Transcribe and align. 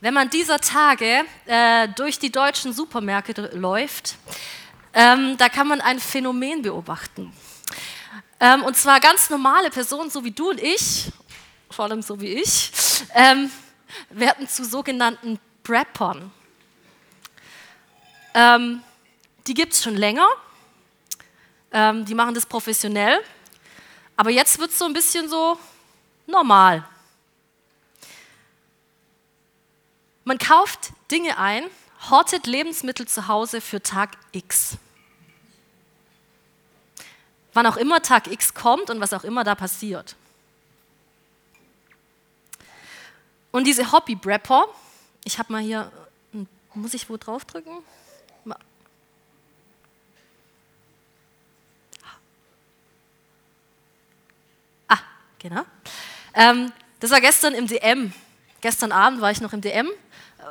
Wenn 0.00 0.14
man 0.14 0.28
dieser 0.30 0.58
Tage 0.58 1.24
äh, 1.46 1.88
durch 1.96 2.18
die 2.18 2.30
deutschen 2.30 2.72
Supermärkte 2.72 3.50
läuft, 3.54 4.16
ähm, 4.92 5.36
da 5.38 5.48
kann 5.48 5.68
man 5.68 5.80
ein 5.80 5.98
Phänomen 5.98 6.62
beobachten. 6.62 7.32
Ähm, 8.40 8.62
und 8.62 8.76
zwar 8.76 9.00
ganz 9.00 9.30
normale 9.30 9.70
Personen, 9.70 10.10
so 10.10 10.24
wie 10.24 10.30
du 10.30 10.50
und 10.50 10.60
ich, 10.60 11.10
vor 11.70 11.86
allem 11.86 12.02
so 12.02 12.20
wie 12.20 12.34
ich, 12.34 12.70
ähm, 13.14 13.50
werden 14.10 14.48
zu 14.48 14.64
sogenannten 14.64 15.38
Preppern. 15.62 16.30
Ähm, 18.34 18.82
die 19.46 19.54
gibt 19.54 19.72
es 19.72 19.82
schon 19.82 19.96
länger, 19.96 20.26
ähm, 21.72 22.04
die 22.04 22.14
machen 22.14 22.34
das 22.34 22.46
professionell, 22.46 23.20
aber 24.16 24.30
jetzt 24.30 24.58
wird 24.58 24.70
es 24.70 24.78
so 24.78 24.84
ein 24.84 24.92
bisschen 24.92 25.28
so 25.28 25.58
normal. 26.26 26.84
Man 30.24 30.38
kauft 30.38 30.92
Dinge 31.10 31.38
ein, 31.38 31.64
hortet 32.10 32.46
Lebensmittel 32.46 33.06
zu 33.06 33.28
Hause 33.28 33.60
für 33.60 33.82
Tag 33.82 34.16
X. 34.32 34.78
Wann 37.52 37.66
auch 37.66 37.76
immer 37.76 38.02
Tag 38.02 38.26
X 38.26 38.54
kommt 38.54 38.90
und 38.90 39.00
was 39.00 39.12
auch 39.12 39.24
immer 39.24 39.44
da 39.44 39.54
passiert. 39.54 40.16
Und 43.52 43.66
diese 43.66 43.92
Hobby-Brepper, 43.92 44.66
ich 45.24 45.38
habe 45.38 45.52
mal 45.52 45.62
hier, 45.62 45.92
muss 46.74 46.94
ich 46.94 47.08
wo 47.08 47.16
draufdrücken? 47.16 47.78
Ah, 54.88 54.98
genau. 55.38 55.64
Ähm, 56.34 56.72
das 56.98 57.12
war 57.12 57.20
gestern 57.20 57.54
im 57.54 57.68
DM. 57.68 58.12
Gestern 58.64 58.92
Abend 58.92 59.20
war 59.20 59.30
ich 59.30 59.42
noch 59.42 59.52
im 59.52 59.60
DM 59.60 59.90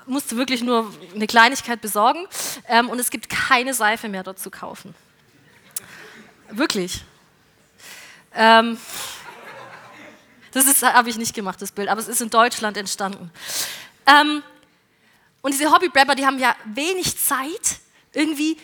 musste 0.05 0.37
wirklich 0.37 0.61
nur 0.61 0.93
eine 1.15 1.25
Kleinigkeit 1.25 1.81
besorgen 1.81 2.27
ähm, 2.67 2.87
und 2.89 2.99
es 2.99 3.09
gibt 3.09 3.27
keine 3.27 3.73
Seife 3.73 4.07
mehr 4.07 4.21
dort 4.21 4.37
zu 4.37 4.51
kaufen. 4.51 4.93
Wirklich. 6.51 7.03
Ähm, 8.35 8.77
das 10.51 10.83
habe 10.83 11.09
ich 11.09 11.17
nicht 11.17 11.33
gemacht, 11.33 11.59
das 11.59 11.71
Bild, 11.71 11.89
aber 11.89 11.99
es 11.99 12.07
ist 12.07 12.21
in 12.21 12.29
Deutschland 12.29 12.77
entstanden. 12.77 13.31
Ähm, 14.05 14.43
und 15.41 15.51
diese 15.51 15.71
Hobby-Brapper, 15.71 16.13
die 16.13 16.27
haben 16.27 16.37
ja 16.37 16.55
wenig 16.65 17.17
Zeit, 17.17 17.79
irgendwie 18.11 18.57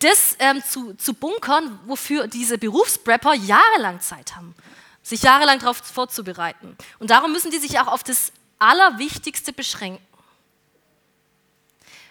das 0.00 0.34
ähm, 0.40 0.60
zu, 0.68 0.94
zu 0.94 1.14
bunkern, 1.14 1.78
wofür 1.86 2.26
diese 2.26 2.58
Berufsbrapper 2.58 3.34
jahrelang 3.34 4.00
Zeit 4.00 4.34
haben, 4.34 4.56
sich 5.04 5.22
jahrelang 5.22 5.60
darauf 5.60 5.76
vorzubereiten. 5.76 6.76
Und 6.98 7.10
darum 7.10 7.30
müssen 7.30 7.52
die 7.52 7.58
sich 7.58 7.78
auch 7.78 7.86
auf 7.86 8.02
das 8.02 8.32
Allerwichtigste 8.58 9.52
beschränken. 9.52 10.04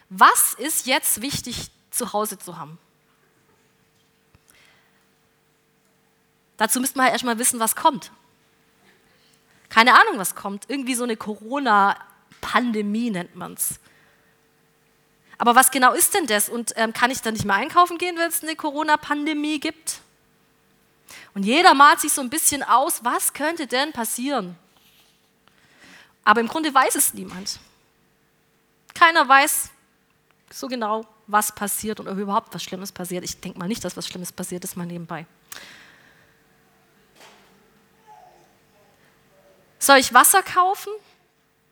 Was 0.09 0.53
ist 0.53 0.85
jetzt 0.85 1.21
wichtig 1.21 1.69
zu 1.91 2.13
Hause 2.13 2.37
zu 2.37 2.57
haben? 2.57 2.77
Dazu 6.57 6.79
müsste 6.79 6.97
man 6.97 7.05
halt 7.05 7.13
erstmal 7.13 7.39
wissen, 7.39 7.59
was 7.59 7.75
kommt. 7.75 8.11
Keine 9.69 9.93
Ahnung, 9.93 10.17
was 10.17 10.33
kommt. 10.33 10.69
Irgendwie 10.69 10.95
so 10.95 11.03
eine 11.03 11.17
Corona-Pandemie 11.17 13.11
nennt 13.11 13.35
man 13.35 13.53
es. 13.53 13.79
Aber 15.37 15.55
was 15.55 15.69
genau 15.69 15.93
ist 15.93 16.15
denn 16.15 16.25
das? 16.25 16.49
Und 16.49 16.73
ähm, 16.77 16.93
kann 16.93 17.11
ich 17.11 17.21
dann 17.21 17.33
nicht 17.33 17.45
mehr 17.45 17.55
einkaufen 17.55 17.97
gehen, 17.97 18.17
wenn 18.17 18.29
es 18.29 18.41
eine 18.41 18.55
Corona-Pandemie 18.55 19.59
gibt? 19.59 19.99
Und 21.35 21.43
jeder 21.43 21.73
malt 21.75 21.99
sich 21.99 22.11
so 22.11 22.21
ein 22.21 22.29
bisschen 22.29 22.63
aus, 22.63 23.03
was 23.03 23.33
könnte 23.33 23.67
denn 23.67 23.91
passieren? 23.93 24.57
Aber 26.27 26.41
im 26.41 26.49
Grunde 26.49 26.73
weiß 26.73 26.95
es 26.95 27.13
niemand. 27.13 27.57
Keiner 28.93 29.29
weiß, 29.29 29.69
so 30.51 30.67
genau, 30.67 31.05
was 31.25 31.55
passiert 31.55 32.01
und 32.01 32.09
ob 32.09 32.17
überhaupt 32.17 32.53
was 32.53 32.61
Schlimmes 32.61 32.91
passiert. 32.91 33.23
Ich 33.23 33.39
denke 33.39 33.57
mal 33.57 33.69
nicht, 33.69 33.81
dass 33.85 33.95
was 33.95 34.05
Schlimmes 34.05 34.33
passiert 34.33 34.65
ist, 34.65 34.75
mal 34.75 34.85
nebenbei. 34.85 35.25
Soll 39.79 39.99
ich 39.99 40.13
Wasser 40.13 40.43
kaufen? 40.43 40.91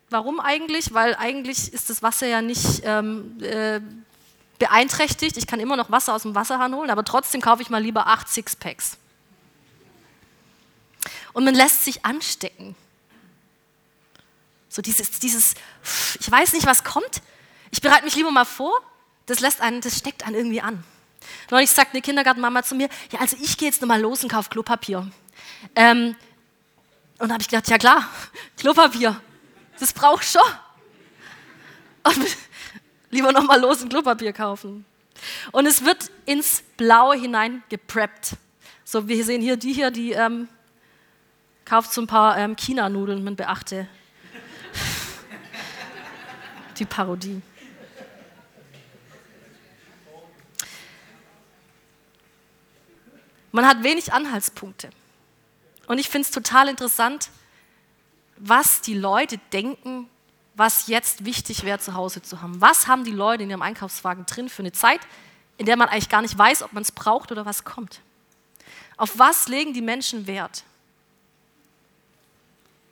Warum 0.10 0.40
eigentlich? 0.40 0.94
Weil 0.94 1.16
eigentlich 1.16 1.74
ist 1.74 1.90
das 1.90 2.02
Wasser 2.02 2.28
ja 2.28 2.42
nicht 2.42 2.82
ähm, 2.86 3.38
äh, 3.44 3.82
beeinträchtigt. 4.58 5.36
Ich 5.36 5.48
kann 5.48 5.60
immer 5.60 5.76
noch 5.76 5.92
Wasser 5.92 6.14
aus 6.14 6.22
dem 6.22 6.34
Wasserhahn 6.34 6.74
holen, 6.74 6.92
aber 6.92 7.04
trotzdem 7.04 7.42
kaufe 7.42 7.62
ich 7.62 7.70
mal 7.70 7.84
lieber 7.84 8.08
acht 8.08 8.30
Sixpacks. 8.30 8.98
Und 11.34 11.44
man 11.44 11.56
lässt 11.56 11.84
sich 11.84 12.06
anstecken. 12.06 12.78
So 14.76 14.82
dieses, 14.82 15.10
dieses, 15.22 15.54
ich 16.20 16.30
weiß 16.30 16.52
nicht, 16.52 16.66
was 16.66 16.84
kommt, 16.84 17.22
ich 17.72 17.80
bereite 17.80 18.04
mich 18.04 18.18
lieber 18.18 18.30
mal 18.30 18.44
vor, 18.44 18.74
das, 19.26 19.40
lässt 19.40 19.62
einen, 19.62 19.80
das 19.80 19.98
steckt 19.98 20.28
einen 20.28 20.36
irgendwie 20.36 20.60
an. 20.60 20.84
Neulich 21.50 21.72
sagt 21.72 21.94
eine 21.94 22.02
Kindergartenmama 22.02 22.62
zu 22.62 22.76
mir, 22.76 22.90
ja, 23.10 23.22
also 23.22 23.38
ich 23.42 23.58
gehe 23.58 23.70
jetzt 23.70 23.80
nochmal 23.80 24.02
los 24.02 24.22
und 24.24 24.30
kaufe 24.30 24.50
Klopapier. 24.50 25.10
Ähm, 25.78 26.18
und 27.20 27.30
da 27.30 27.36
habe 27.36 27.42
ich 27.42 27.48
gedacht, 27.48 27.70
ja 27.70 27.78
klar, 27.78 28.06
Klopapier, 28.58 29.22
das 29.80 29.94
brauche 29.94 30.22
ich 30.22 30.30
schon. 30.30 30.42
Und 32.04 32.36
lieber 33.12 33.32
nochmal 33.32 33.62
los 33.62 33.82
und 33.82 33.88
Klopapier 33.88 34.34
kaufen. 34.34 34.84
Und 35.54 35.68
es 35.68 35.86
wird 35.86 36.12
ins 36.26 36.64
Blaue 36.76 37.16
hinein 37.16 37.64
gepreppt. 37.70 38.36
So, 38.84 39.08
wir 39.08 39.24
sehen 39.24 39.42
hier 39.42 39.56
die 39.56 39.72
hier, 39.72 39.90
die 39.90 40.12
ähm, 40.12 40.50
kauft 41.64 41.94
so 41.94 42.02
ein 42.02 42.08
paar 42.08 42.38
ähm, 42.38 42.58
China-Nudeln, 42.58 43.24
man 43.24 43.38
beachte 43.38 43.88
die 46.80 46.86
Parodie. 46.86 47.42
Man 53.52 53.66
hat 53.66 53.84
wenig 53.84 54.12
Anhaltspunkte. 54.12 54.90
Und 55.88 55.98
ich 55.98 56.10
finde 56.10 56.26
es 56.26 56.32
total 56.32 56.68
interessant, 56.68 57.30
was 58.38 58.82
die 58.82 58.96
Leute 58.96 59.38
denken, 59.54 60.10
was 60.56 60.88
jetzt 60.88 61.24
wichtig 61.24 61.64
wäre, 61.64 61.80
zu 61.80 61.94
Hause 61.94 62.22
zu 62.22 62.42
haben. 62.42 62.60
Was 62.60 62.88
haben 62.88 63.04
die 63.04 63.12
Leute 63.12 63.44
in 63.44 63.50
ihrem 63.50 63.62
Einkaufswagen 63.62 64.26
drin 64.26 64.50
für 64.50 64.62
eine 64.62 64.72
Zeit, 64.72 65.00
in 65.58 65.66
der 65.66 65.78
man 65.78 65.88
eigentlich 65.88 66.10
gar 66.10 66.22
nicht 66.22 66.38
weiß, 66.38 66.64
ob 66.64 66.74
man 66.74 66.84
es 66.84 66.92
braucht 66.92 67.32
oder 67.32 67.46
was 67.46 67.64
kommt? 67.64 68.02
Auf 68.98 69.18
was 69.20 69.48
legen 69.48 69.74
die 69.74 69.82
Menschen 69.82 70.28
Wert? 70.28 70.64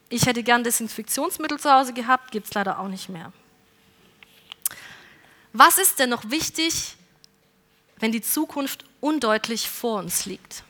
Ich 0.09 0.25
hätte 0.25 0.43
gern 0.43 0.63
Desinfektionsmittel 0.63 1.59
zu 1.59 1.71
Hause 1.71 1.91
gehabt, 1.93 2.31
gibt 2.31 2.47
es 2.47 2.53
leider 2.53 2.79
auch 2.79 2.87
nicht 2.87 3.09
mehr. 3.09 3.33
Was 5.53 5.77
ist 5.77 5.99
denn 5.99 6.09
noch 6.09 6.29
wichtig, 6.29 6.95
wenn 8.03 8.11
die 8.11 8.21
Zukunft 8.21 8.83
undeutlich 8.99 9.69
vor 9.69 9.99
uns 9.99 10.25
liegt. 10.25 10.63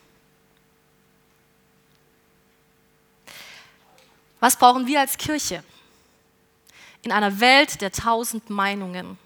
Was 4.39 4.55
brauchen 4.55 4.88
wir 4.88 4.99
als 4.99 5.17
Kirche? 5.17 5.63
In 7.01 7.11
einer 7.11 7.39
Welt 7.39 7.81
der 7.81 7.91
tausend 7.91 8.49
Meinungen, 8.49 9.17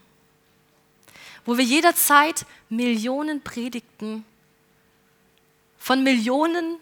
wo 1.45 1.57
wir 1.57 1.63
jederzeit 1.63 2.45
Millionen 2.69 3.41
Predigten 3.41 4.25
von 5.77 6.03
Millionen 6.03 6.77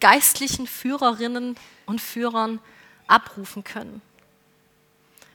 geistlichen 0.00 0.66
Führerinnen 0.66 1.56
und 1.86 2.00
Führern 2.00 2.60
abrufen 3.06 3.62
können. 3.64 4.02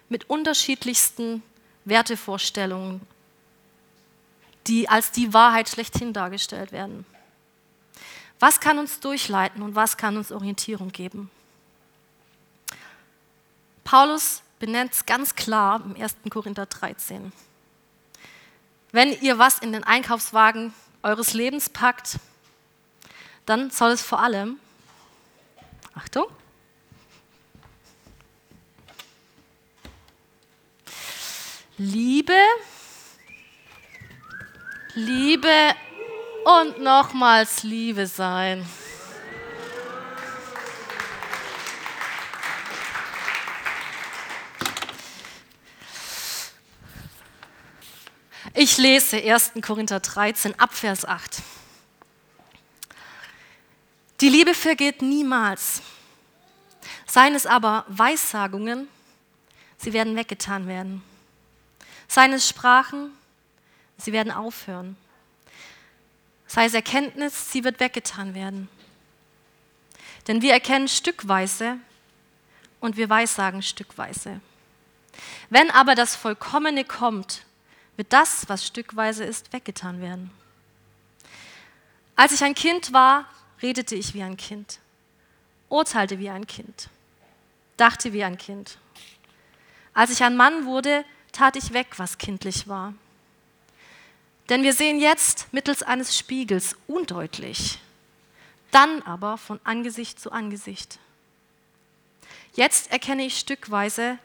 Mit 0.10 0.30
unterschiedlichsten 0.30 1.44
Wertevorstellungen 1.86 3.02
die 4.68 4.90
als 4.90 5.12
die 5.12 5.34
Wahrheit 5.34 5.70
schlechthin 5.70 6.14
dargestellt 6.14 6.72
werden. 6.72 7.06
Was 8.40 8.60
kann 8.60 8.80
uns 8.80 9.00
durchleiten 9.00 9.62
und 9.62 9.76
was 9.76 9.98
kann 9.98 10.18
uns 10.18 10.32
Orientierung 10.32 10.92
geben? 10.92 11.30
Paulus 13.84 14.42
benennt 14.60 14.94
es 14.94 15.06
ganz 15.06 15.36
klar 15.36 15.82
im 15.86 16.02
1. 16.02 16.16
Korinther 16.30 16.66
13. 16.66 17.32
Wenn 18.92 19.12
ihr 19.22 19.38
was 19.38 19.60
in 19.60 19.72
den 19.74 19.84
Einkaufswagen 19.84 20.74
eures 21.02 21.34
Lebens 21.34 21.70
packt, 21.70 22.20
dann 23.46 23.72
soll 23.72 23.92
es 23.92 24.02
vor 24.02 24.22
allem, 24.22 24.58
Achtung, 25.96 26.26
Liebe, 31.86 32.40
Liebe 34.94 35.76
und 36.46 36.80
nochmals 36.80 37.64
Liebe 37.64 38.08
sein. 38.08 38.66
Ich 48.54 48.78
lese 48.78 49.18
1. 49.18 49.52
Korinther 49.62 50.00
13 50.00 50.58
Abvers 50.58 51.04
8. 51.04 51.42
Die 54.22 54.30
Liebe 54.30 54.54
vergeht 54.54 55.02
niemals. 55.02 55.82
Seien 57.06 57.36
es 57.36 57.46
aber 57.46 57.84
Weissagungen, 57.90 58.88
sie 59.78 59.92
werden 59.92 60.16
weggetan 60.16 60.66
werden. 60.66 61.04
Seine 62.14 62.40
Sprachen, 62.40 63.10
sie 63.98 64.14
werden 64.14 64.32
aufhören. 64.32 64.96
Sei 66.46 66.66
es 66.66 66.76
Erkenntnis, 66.76 67.52
sie 67.52 67.64
wird 67.64 67.80
weggetan 67.80 68.36
werden. 68.36 68.70
Denn 70.28 70.44
wir 70.44 70.54
erkennen 70.54 70.88
stückweise 70.88 71.78
und 72.80 72.98
wir 72.98 73.10
weissagen 73.10 73.64
stückweise. 73.64 74.42
Wenn 75.50 75.72
aber 75.72 75.96
das 75.96 76.16
Vollkommene 76.16 76.86
kommt, 76.86 77.48
wird 77.98 78.14
das, 78.14 78.48
was 78.48 78.64
stückweise 78.64 79.24
ist, 79.24 79.52
weggetan 79.52 80.00
werden. 80.00 80.30
Als 82.16 82.32
ich 82.32 82.44
ein 82.44 82.54
Kind 82.54 82.94
war, 82.94 83.26
redete 83.60 83.96
ich 83.96 84.14
wie 84.14 84.22
ein 84.22 84.38
Kind, 84.38 84.78
urteilte 85.68 86.20
wie 86.20 86.30
ein 86.30 86.46
Kind, 86.46 86.90
dachte 87.76 88.14
wie 88.14 88.24
ein 88.24 88.38
Kind. 88.38 88.78
Als 89.96 90.12
ich 90.12 90.24
ein 90.24 90.38
Mann 90.38 90.68
wurde, 90.68 91.04
tat 91.34 91.58
ich 91.58 91.74
weg, 91.74 91.88
was 91.98 92.18
kindlich 92.18 92.70
war. 92.70 92.94
Denn 94.50 94.64
wir 94.64 94.74
sehen 94.74 95.00
jetzt 95.00 95.52
mittels 95.52 95.84
eines 95.84 96.18
Spiegels 96.18 96.78
undeutlich, 96.88 97.80
dann 98.72 99.02
aber 99.02 99.38
von 99.38 99.60
Angesicht 99.64 100.20
zu 100.20 100.32
Angesicht. 100.32 101.00
Jetzt 102.56 102.92
erkenne 102.92 103.26
ich 103.26 103.38
stückweise, 103.38 104.18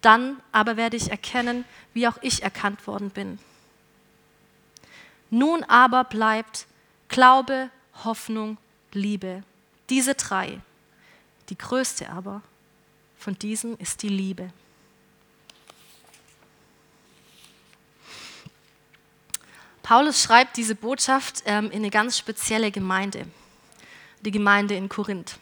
dann 0.00 0.40
aber 0.52 0.76
werde 0.76 0.96
ich 0.96 1.10
erkennen, 1.10 1.64
wie 1.94 2.08
auch 2.08 2.18
ich 2.22 2.42
erkannt 2.42 2.86
worden 2.86 3.10
bin. 3.10 3.38
Nun 5.30 5.64
aber 5.64 6.04
bleibt 6.04 6.66
Glaube, 7.08 7.70
Hoffnung, 8.04 8.58
Liebe. 8.92 9.42
Diese 9.90 10.14
drei. 10.14 10.60
Die 11.48 11.58
größte 11.58 12.10
aber 12.10 12.42
von 13.18 13.38
diesen 13.38 13.76
ist 13.78 14.02
die 14.02 14.08
Liebe. 14.08 14.50
Paulus 19.86 20.20
schreibt 20.20 20.56
diese 20.56 20.74
Botschaft 20.74 21.44
ähm, 21.46 21.66
in 21.66 21.76
eine 21.76 21.90
ganz 21.90 22.18
spezielle 22.18 22.72
Gemeinde, 22.72 23.24
die 24.20 24.32
Gemeinde 24.32 24.74
in 24.74 24.88
Korinth. 24.88 25.38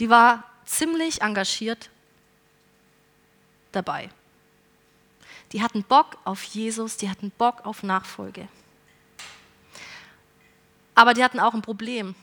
Die 0.00 0.10
war 0.10 0.42
ziemlich 0.64 1.22
engagiert 1.22 1.90
dabei. 3.70 4.10
Die 5.52 5.62
hatten 5.62 5.84
Bock 5.84 6.18
auf 6.24 6.42
Jesus, 6.42 6.96
die 6.96 7.08
hatten 7.08 7.30
Bock 7.30 7.64
auf 7.64 7.84
Nachfolge. 7.84 8.48
Aber 10.96 11.14
die 11.14 11.22
hatten 11.22 11.38
auch 11.38 11.54
ein 11.54 11.62
Problem. 11.62 12.16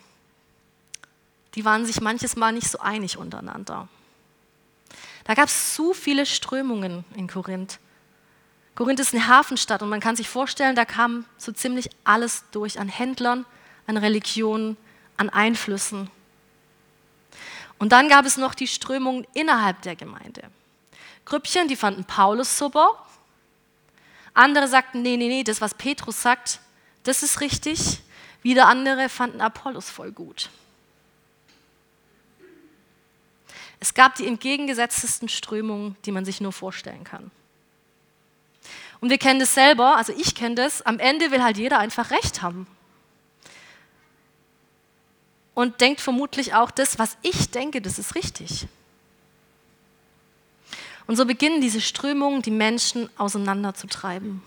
Die 1.56 1.63
waren 1.63 1.86
sich 1.86 2.01
manches 2.01 2.36
Mal 2.36 2.51
nicht 2.51 2.68
so 2.69 2.80
einig 2.80 3.16
untereinander. 3.16 3.88
Da 5.24 5.36
gab 5.36 5.48
es 5.48 5.74
zu 5.74 5.94
viele 5.94 6.25
Strömungen 6.25 7.06
in 7.16 7.28
Korinth. 7.30 7.80
Korinth 8.75 9.00
ist 9.00 9.14
eine 9.14 9.28
Hafenstadt 9.28 9.84
und 9.84 9.90
man 9.90 10.00
kann 10.00 10.16
sich 10.16 10.28
vorstellen, 10.28 10.75
da 10.75 10.86
kam 10.86 11.25
so 11.38 11.52
ziemlich 11.52 11.90
alles 12.04 12.46
durch 12.52 12.80
an 12.80 12.90
Händlern, 12.90 13.46
an 13.86 13.98
Religionen, 13.98 14.78
an 15.18 15.30
Einflüssen. 15.30 16.10
Und 17.78 17.92
dann 17.92 18.10
gab 18.10 18.25
es 18.25 18.38
noch 18.38 18.56
die 18.56 18.68
Strömungen 18.68 19.28
innerhalb 19.34 19.81
der 19.84 19.96
Gemeinde. 19.96 20.44
Grüppchen, 21.25 21.68
die 21.68 21.75
fanden 21.75 22.06
Paulus 22.06 22.58
super. 22.58 23.06
Andere 24.34 24.68
sagten, 24.68 25.02
nee, 25.02 25.18
nee, 25.18 25.28
nee, 25.28 25.44
das, 25.44 25.62
was 25.62 25.74
Petrus 25.74 26.22
sagt, 26.22 26.60
das 27.04 27.24
ist 27.24 27.42
richtig. 27.42 28.00
Wieder 28.42 28.68
andere 28.68 29.08
fanden 29.10 29.42
Apollos 29.42 29.90
voll 29.90 30.12
gut. 30.12 30.50
Es 33.80 33.94
gab 33.94 34.16
die 34.16 34.28
entgegengesetztesten 34.28 35.30
Strömungen, 35.30 35.98
die 36.06 36.12
man 36.12 36.25
sich 36.25 36.42
nur 36.42 36.54
vorstellen 36.54 37.04
kann. 37.04 37.31
Und 39.03 39.09
wir 39.09 39.17
kennen 39.17 39.41
das 39.41 39.53
selber, 39.53 39.97
also 39.97 40.13
ich 40.15 40.33
kenne 40.33 40.55
das, 40.55 40.81
am 40.81 40.97
Ende 40.97 41.29
will 41.29 41.44
halt 41.44 41.57
jeder 41.57 41.77
einfach 41.77 42.09
Recht 42.09 42.41
haben. 42.41 42.65
Und 45.53 45.81
denkt 45.81 46.00
vermutlich 46.00 46.53
auch, 46.53 46.71
das, 46.71 46.97
was 47.00 47.17
ich 47.21 47.51
denke, 47.51 47.81
das 47.81 48.00
ist 48.00 48.15
richtig. 48.15 48.65
Und 51.05 51.17
so 51.17 51.25
beginnen 51.25 51.59
diese 51.59 51.81
Strömungen, 51.81 52.44
die 52.44 52.51
Menschen 52.51 53.09
auseinanderzutreiben. 53.17 54.41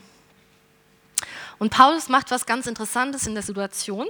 Und 1.58 1.68
Paulus 1.68 2.08
macht 2.08 2.30
was 2.30 2.46
ganz 2.46 2.66
Interessantes 2.66 3.26
in 3.26 3.34
der 3.34 3.42
Situation. 3.42 4.06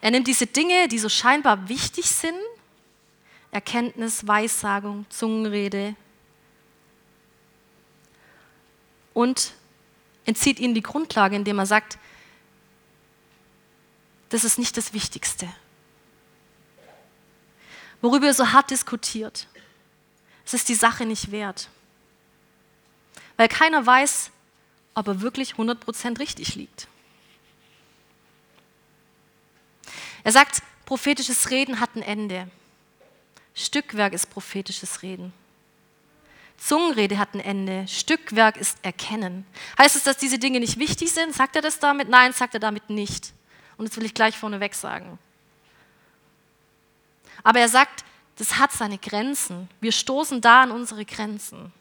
Er 0.00 0.12
nimmt 0.12 0.28
diese 0.28 0.46
Dinge, 0.46 0.88
die 0.88 0.98
so 0.98 1.10
scheinbar 1.10 1.68
wichtig 1.68 2.06
sind, 2.06 2.40
Erkenntnis, 3.50 4.26
Weissagung, 4.26 5.04
Zungenrede, 5.10 5.94
und 9.18 9.52
entzieht 10.26 10.60
ihnen 10.60 10.74
die 10.74 10.80
Grundlage, 10.80 11.34
indem 11.34 11.58
er 11.58 11.66
sagt, 11.66 11.98
das 14.28 14.44
ist 14.44 14.60
nicht 14.60 14.76
das 14.76 14.92
Wichtigste. 14.92 15.52
Worüber 18.00 18.26
ihr 18.26 18.34
so 18.34 18.52
hart 18.52 18.70
diskutiert, 18.70 19.48
es 20.46 20.54
ist 20.54 20.68
die 20.68 20.76
Sache 20.76 21.04
nicht 21.04 21.32
wert. 21.32 21.68
Weil 23.36 23.48
keiner 23.48 23.84
weiß, 23.84 24.30
ob 24.94 25.08
er 25.08 25.20
wirklich 25.20 25.54
100% 25.54 26.20
richtig 26.20 26.54
liegt. 26.54 26.86
Er 30.22 30.30
sagt, 30.30 30.62
prophetisches 30.84 31.50
Reden 31.50 31.80
hat 31.80 31.96
ein 31.96 32.02
Ende. 32.02 32.48
Stückwerk 33.52 34.12
ist 34.12 34.30
prophetisches 34.30 35.02
Reden. 35.02 35.32
Zungenrede 36.58 37.18
hat 37.18 37.34
ein 37.34 37.40
Ende. 37.40 37.86
Stückwerk 37.88 38.56
ist 38.56 38.78
Erkennen. 38.82 39.46
Heißt 39.78 39.96
es, 39.96 40.02
dass 40.02 40.18
diese 40.18 40.38
Dinge 40.38 40.60
nicht 40.60 40.78
wichtig 40.78 41.12
sind? 41.12 41.34
Sagt 41.34 41.56
er 41.56 41.62
das 41.62 41.78
damit? 41.78 42.08
Nein, 42.08 42.32
sagt 42.32 42.54
er 42.54 42.60
damit 42.60 42.90
nicht. 42.90 43.32
Und 43.76 43.88
das 43.88 43.96
will 43.96 44.04
ich 44.04 44.12
gleich 44.12 44.36
vorneweg 44.36 44.74
sagen. 44.74 45.18
Aber 47.44 47.60
er 47.60 47.68
sagt, 47.68 48.04
das 48.36 48.58
hat 48.58 48.72
seine 48.72 48.98
Grenzen. 48.98 49.68
Wir 49.80 49.92
stoßen 49.92 50.40
da 50.40 50.62
an 50.62 50.72
unsere 50.72 51.04
Grenzen. 51.04 51.72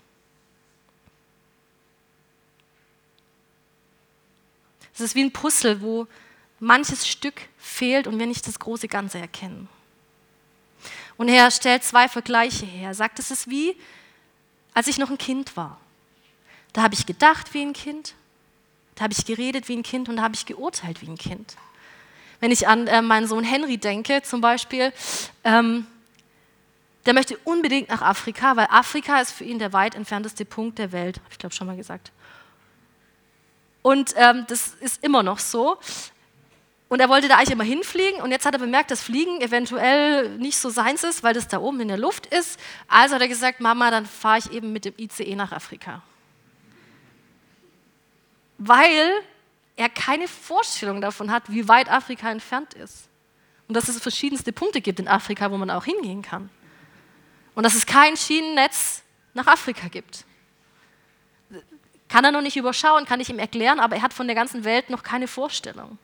Es 4.93 5.01
ist 5.01 5.15
wie 5.15 5.23
ein 5.23 5.33
Puzzle, 5.33 5.81
wo 5.81 6.07
manches 6.59 7.07
Stück 7.07 7.41
fehlt 7.57 8.07
und 8.07 8.17
wir 8.17 8.25
nicht 8.25 8.47
das 8.47 8.59
große 8.59 8.87
Ganze 8.87 9.19
erkennen. 9.19 9.67
Und 11.17 11.29
er 11.29 11.49
stellt 11.51 11.83
zwei 11.83 12.07
Vergleiche 12.07 12.65
her. 12.65 12.89
Er 12.89 12.95
sagt, 12.95 13.19
es 13.19 13.31
ist 13.31 13.49
wie, 13.49 13.75
als 14.77 14.85
ich 14.85 14.99
noch 14.99 15.09
ein 15.09 15.17
Kind 15.17 15.57
war. 15.57 15.79
Da 16.71 16.83
habe 16.83 16.93
ich 16.93 17.07
gedacht 17.07 17.55
wie 17.55 17.63
ein 17.63 17.73
Kind, 17.73 18.13
da 18.93 19.05
habe 19.05 19.13
ich 19.13 19.25
geredet 19.25 19.69
wie 19.69 19.75
ein 19.75 19.81
Kind 19.81 20.07
und 20.07 20.17
da 20.17 20.21
habe 20.21 20.35
ich 20.35 20.45
geurteilt 20.45 21.01
wie 21.01 21.07
ein 21.07 21.17
Kind. 21.17 21.55
Wenn 22.41 22.51
ich 22.51 22.67
an 22.67 22.85
äh, 22.85 23.01
meinen 23.01 23.27
Sohn 23.27 23.43
Henry 23.43 23.79
denke, 23.79 24.21
zum 24.21 24.39
Beispiel, 24.39 24.93
ähm, 25.43 25.87
der 27.07 27.15
möchte 27.15 27.39
unbedingt 27.39 27.89
nach 27.89 28.03
Afrika, 28.03 28.55
weil 28.55 28.67
Afrika 28.69 29.19
ist 29.19 29.31
für 29.31 29.45
ihn 29.45 29.57
der 29.57 29.73
weit 29.73 29.95
entfernteste 29.95 30.45
Punkt 30.45 30.77
der 30.77 30.91
Welt, 30.91 31.17
habe 31.17 31.31
ich 31.31 31.39
glaube 31.39 31.55
schon 31.55 31.65
mal 31.65 31.75
gesagt. 31.75 32.11
Und 33.81 34.13
ähm, 34.15 34.45
das 34.47 34.75
ist 34.79 35.03
immer 35.03 35.23
noch 35.23 35.39
so. 35.39 35.79
Und 36.89 37.01
er 37.01 37.09
wollte 37.09 37.27
da 37.27 37.35
eigentlich 37.35 37.51
immer 37.51 37.65
hinfliegen 37.65 38.21
und 38.21 38.31
jetzt 38.31 38.45
hat 38.45 38.53
er 38.53 38.59
bemerkt, 38.59 38.91
dass 38.91 39.01
Fliegen 39.01 39.41
eventuell 39.41 40.29
nicht 40.37 40.57
so 40.57 40.69
seins 40.69 41.03
ist, 41.03 41.21
weil 41.21 41.33
das 41.33 41.47
da 41.49 41.59
oben 41.59 41.81
in 41.81 41.89
der 41.89 41.97
Luft 41.97 42.27
ist. 42.27 42.57
Also 42.87 43.15
hat 43.15 43.21
er 43.21 43.27
gesagt, 43.27 43.59
Mama, 43.59 43.91
dann 43.91 44.05
fahre 44.05 44.39
ich 44.39 44.51
eben 44.51 44.71
mit 44.71 44.85
dem 44.85 44.93
ICE 44.97 45.35
nach 45.35 45.51
Afrika. 45.51 46.01
Weil 48.57 49.11
er 49.75 49.89
keine 49.89 50.29
Vorstellung 50.29 51.01
davon 51.01 51.29
hat, 51.29 51.43
wie 51.49 51.67
weit 51.67 51.91
Afrika 51.91 52.31
entfernt 52.31 52.73
ist. 52.73 53.09
Und 53.67 53.75
dass 53.75 53.89
es 53.89 54.01
verschiedenste 54.01 54.53
Punkte 54.53 54.79
gibt 54.79 54.99
in 54.99 55.09
Afrika, 55.09 55.51
wo 55.51 55.57
man 55.57 55.69
auch 55.69 55.83
hingehen 55.83 56.21
kann. 56.21 56.49
Und 57.53 57.63
dass 57.63 57.75
es 57.75 57.85
kein 57.85 58.15
Schienennetz 58.15 59.03
nach 59.33 59.47
Afrika 59.47 59.89
gibt. 59.89 60.23
Kann 62.07 62.23
er 62.23 62.31
noch 62.31 62.41
nicht 62.41 62.55
überschauen, 62.55 63.05
kann 63.05 63.19
ich 63.19 63.29
ihm 63.29 63.39
erklären, 63.39 63.81
aber 63.81 63.97
er 63.97 64.01
hat 64.01 64.13
von 64.13 64.27
der 64.27 64.35
ganzen 64.35 64.63
Welt 64.63 64.89
noch 64.89 65.03
keine 65.03 65.27
Vorstellung. 65.27 65.97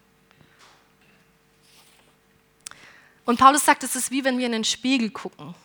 Und 3.25 3.39
Paulus 3.39 3.65
sagt, 3.65 3.84
es 3.84 3.96
ist 3.96 4.12
wie 4.12 4.24
wenn 4.24 4.38
wir 4.38 4.46
in 4.46 4.51
den 4.51 4.63
Spiegel 4.63 5.10
gucken. 5.10 5.56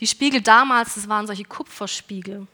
Die 0.00 0.06
Spiegel 0.06 0.40
damals, 0.40 0.94
das 0.94 1.08
waren 1.08 1.26
solche 1.26 1.44
Kupferspiegel. 1.44 2.46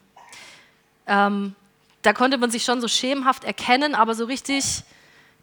Ähm, 1.07 1.55
da 2.03 2.13
konnte 2.13 2.39
man 2.39 2.51
sich 2.51 2.65
schon 2.65 2.81
so 2.81 2.89
schemenhaft 2.89 3.45
erkennen, 3.45 3.95
aber 3.95 4.15
so 4.15 4.25
richtig 4.25 4.83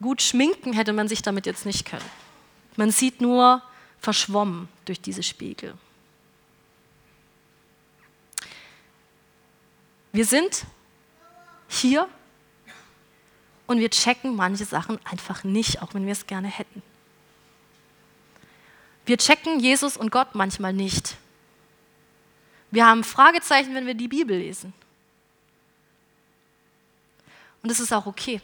gut 0.02 0.22
schminken 0.22 0.74
hätte 0.74 0.94
man 0.94 1.08
sich 1.08 1.22
damit 1.22 1.46
jetzt 1.46 1.66
nicht 1.66 1.86
können. 1.86 2.06
Man 2.76 2.92
sieht 2.92 3.22
nur 3.22 3.62
verschwommen 4.00 4.68
durch 4.86 5.02
diese 5.02 5.24
Spiegel. 5.24 5.74
Wir 10.12 10.26
sind 10.26 10.66
hier 11.68 12.08
und 13.68 13.80
wir 13.80 13.90
checken 13.90 14.36
manche 14.36 14.66
Sachen 14.66 15.00
einfach 15.06 15.44
nicht, 15.44 15.82
auch 15.82 15.94
wenn 15.94 16.06
wir 16.06 16.14
es 16.14 16.28
gerne 16.28 16.48
hätten. 16.48 16.82
Wir 19.06 19.18
checken 19.18 19.60
Jesus 19.60 19.98
und 19.98 20.12
Gott 20.12 20.34
manchmal 20.34 20.74
nicht. 20.74 21.16
Wir 22.72 22.88
haben 22.88 23.04
Fragezeichen, 23.04 23.74
wenn 23.76 23.86
wir 23.86 23.94
die 23.94 24.08
Bibel 24.08 24.38
lesen. 24.38 24.74
Und 27.62 27.70
das 27.70 27.80
ist 27.80 27.94
auch 27.94 28.06
okay. 28.06 28.42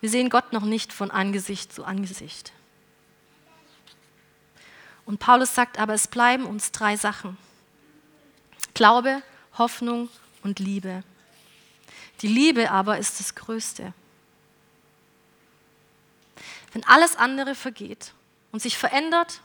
Wir 0.00 0.08
sehen 0.08 0.30
Gott 0.30 0.52
noch 0.52 0.64
nicht 0.64 0.92
von 0.92 1.10
Angesicht 1.10 1.72
zu 1.72 1.84
Angesicht. 1.84 2.52
Und 5.04 5.18
Paulus 5.18 5.54
sagt 5.54 5.78
aber, 5.78 5.94
es 5.94 6.08
bleiben 6.08 6.46
uns 6.46 6.72
drei 6.72 6.96
Sachen. 6.96 7.36
Glaube, 8.74 9.22
Hoffnung 9.58 10.08
und 10.42 10.58
Liebe. 10.58 11.02
Die 12.22 12.28
Liebe 12.28 12.70
aber 12.70 12.98
ist 12.98 13.20
das 13.20 13.34
Größte. 13.34 13.92
Wenn 16.72 16.84
alles 16.84 17.16
andere 17.16 17.54
vergeht 17.54 18.12
und 18.52 18.60
sich 18.60 18.78
verändert, 18.78 19.40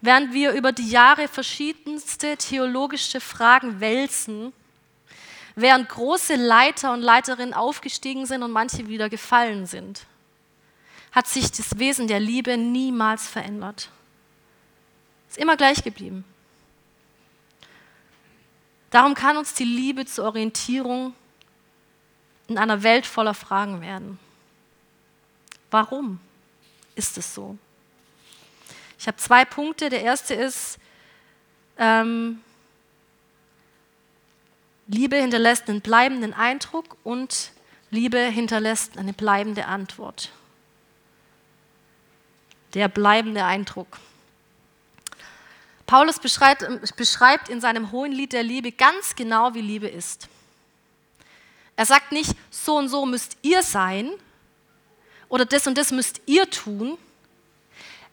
während 0.00 0.32
wir 0.32 0.52
über 0.52 0.72
die 0.72 0.88
Jahre 0.88 1.28
verschiedenste 1.28 2.36
theologische 2.36 3.20
Fragen 3.20 3.80
wälzen, 3.80 4.52
während 5.54 5.88
große 5.88 6.36
Leiter 6.36 6.92
und 6.92 7.02
Leiterinnen 7.02 7.54
aufgestiegen 7.54 8.26
sind 8.26 8.42
und 8.42 8.52
manche 8.52 8.88
wieder 8.88 9.08
gefallen 9.08 9.66
sind, 9.66 10.06
hat 11.12 11.26
sich 11.26 11.50
das 11.50 11.78
Wesen 11.78 12.06
der 12.06 12.20
Liebe 12.20 12.56
niemals 12.56 13.26
verändert. 13.26 13.88
Ist 15.28 15.38
immer 15.38 15.56
gleich 15.56 15.82
geblieben. 15.82 16.24
Darum 18.90 19.14
kann 19.14 19.36
uns 19.36 19.54
die 19.54 19.64
Liebe 19.64 20.06
zur 20.06 20.26
Orientierung 20.26 21.14
in 22.46 22.56
einer 22.56 22.82
Welt 22.82 23.04
voller 23.04 23.34
Fragen 23.34 23.80
werden. 23.82 24.18
Warum 25.70 26.18
ist 26.98 27.16
es 27.16 27.34
so? 27.34 27.56
Ich 28.98 29.06
habe 29.06 29.16
zwei 29.16 29.44
Punkte. 29.44 29.88
Der 29.88 30.02
erste 30.02 30.34
ist, 30.34 30.78
ähm, 31.78 32.42
Liebe 34.88 35.16
hinterlässt 35.16 35.68
einen 35.68 35.80
bleibenden 35.80 36.34
Eindruck 36.34 36.96
und 37.04 37.52
Liebe 37.90 38.18
hinterlässt 38.18 38.98
eine 38.98 39.12
bleibende 39.12 39.66
Antwort. 39.66 40.30
Der 42.74 42.88
bleibende 42.88 43.44
Eindruck. 43.44 43.98
Paulus 45.86 46.18
beschreibt, 46.18 46.66
beschreibt 46.96 47.48
in 47.48 47.60
seinem 47.60 47.92
hohen 47.92 48.12
Lied 48.12 48.32
der 48.32 48.42
Liebe 48.42 48.72
ganz 48.72 49.14
genau, 49.14 49.54
wie 49.54 49.62
Liebe 49.62 49.88
ist. 49.88 50.28
Er 51.76 51.86
sagt 51.86 52.12
nicht, 52.12 52.34
so 52.50 52.76
und 52.76 52.88
so 52.88 53.06
müsst 53.06 53.36
ihr 53.42 53.62
sein 53.62 54.10
oder 55.28 55.44
das 55.44 55.66
und 55.66 55.76
das 55.76 55.90
müsst 55.90 56.20
ihr 56.26 56.48
tun. 56.50 56.98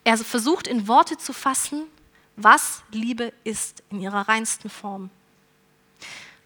Er 0.03 0.17
versucht 0.17 0.67
in 0.67 0.87
Worte 0.87 1.17
zu 1.17 1.33
fassen, 1.33 1.83
was 2.35 2.83
Liebe 2.91 3.33
ist 3.43 3.83
in 3.89 4.01
ihrer 4.01 4.27
reinsten 4.27 4.69
Form. 4.69 5.09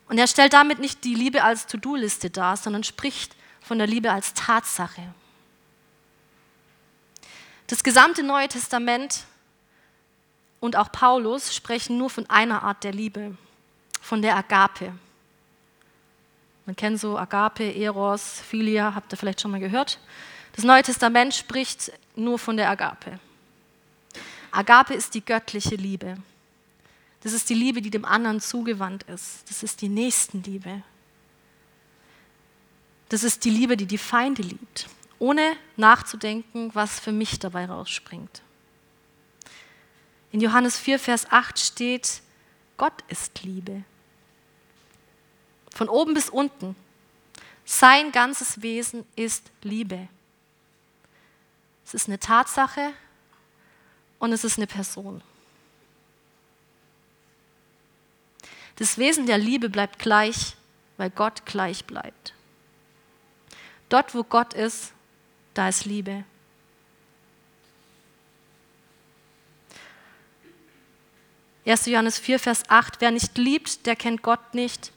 Und 0.08 0.18
er 0.18 0.28
stellt 0.28 0.54
damit 0.54 0.80
nicht 0.80 1.04
die 1.04 1.16
Liebe 1.16 1.44
als 1.44 1.68
To-Do-Liste 1.68 2.30
dar, 2.30 2.58
sondern 2.58 2.84
spricht 2.84 3.36
von 3.62 3.78
der 3.78 3.88
Liebe 3.88 4.12
als 4.12 4.34
Tatsache. 4.34 5.14
Das 7.68 7.84
gesamte 7.84 8.24
Neue 8.24 8.48
Testament 8.48 9.26
und 10.60 10.76
auch 10.76 10.92
Paulus 10.92 11.56
sprechen 11.56 11.98
nur 11.98 12.10
von 12.10 12.28
einer 12.30 12.64
Art 12.64 12.84
der 12.84 12.92
Liebe, 12.92 13.38
von 14.02 14.22
der 14.22 14.36
Agape. 14.36 14.94
Man 16.66 16.76
kennt 16.76 17.00
so 17.00 17.18
Agape, 17.18 17.76
Eros, 17.76 18.42
Philia, 18.42 18.96
habt 18.96 19.14
ihr 19.14 19.18
vielleicht 19.18 19.42
schon 19.42 19.52
mal 19.52 19.60
gehört. 19.60 20.00
Das 20.54 20.66
Neue 20.66 20.84
Testament 20.84 21.34
spricht 21.34 21.92
nur 22.16 22.40
von 22.40 22.58
der 22.58 22.70
Agape. 22.70 23.20
Agape 24.52 24.94
ist 24.94 25.14
die 25.14 25.24
göttliche 25.24 25.76
Liebe. 25.76 26.18
Das 27.22 27.34
ist 27.34 27.50
die 27.50 27.54
Liebe, 27.54 27.82
die 27.82 27.92
dem 27.92 28.06
anderen 28.06 28.40
zugewandt 28.40 29.04
ist. 29.04 29.50
Das 29.50 29.64
ist 29.64 29.82
die 29.82 29.90
Nächstenliebe. 29.90 30.82
Das 33.10 33.24
ist 33.24 33.44
die 33.44 33.50
Liebe, 33.50 33.76
die 33.76 33.88
die 33.88 33.98
Feinde 33.98 34.44
liebt, 34.44 34.88
ohne 35.18 35.56
nachzudenken, 35.76 36.70
was 36.74 37.00
für 37.00 37.12
mich 37.12 37.40
dabei 37.40 37.66
rausspringt. 37.66 38.42
In 40.32 40.42
Johannes 40.42 40.78
4, 40.78 41.00
Vers 41.00 41.32
8 41.32 41.60
steht, 41.60 42.22
Gott 42.78 43.04
ist 43.08 43.44
Liebe. 43.44 43.84
Von 45.74 45.90
oben 45.90 46.14
bis 46.14 46.30
unten. 46.30 46.76
Sein 47.66 48.12
ganzes 48.12 48.62
Wesen 48.62 49.06
ist 49.16 49.52
Liebe. 49.64 50.08
Es 51.90 51.96
ist 51.96 52.08
eine 52.08 52.20
Tatsache 52.20 52.94
und 54.20 54.32
es 54.32 54.44
ist 54.44 54.60
eine 54.60 54.68
Person. 54.68 55.24
Das 58.76 59.00
Wesen 59.00 59.26
der 59.26 59.40
Liebe 59.40 59.72
bleibt 59.72 59.98
gleich, 59.98 60.56
weil 60.98 61.10
Gott 61.10 61.48
gleich 61.48 61.86
bleibt. 61.86 62.36
Dort, 63.90 64.14
wo 64.14 64.24
Gott 64.24 64.54
ist, 64.54 64.94
da 65.56 65.68
ist 65.68 65.86
Liebe. 65.86 66.26
Erst 71.66 71.88
Johannes 71.88 72.20
4, 72.20 72.38
Vers 72.38 72.70
8, 72.70 73.02
wer 73.02 73.10
nicht 73.10 73.36
liebt, 73.40 73.88
der 73.88 73.96
kennt 73.96 74.22
Gott 74.22 74.54
nicht, 74.54 74.92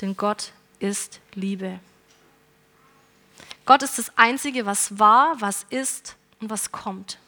denn 0.00 0.16
Gott 0.16 0.52
ist 0.78 1.18
Liebe. 1.34 1.80
Gott 3.66 3.82
ist 3.82 3.98
das 3.98 4.16
Einzige, 4.16 4.66
was 4.66 5.00
war, 5.00 5.40
was 5.40 5.66
ist 5.68 6.14
und 6.40 6.50
was 6.50 6.72
kommt. 6.72 7.18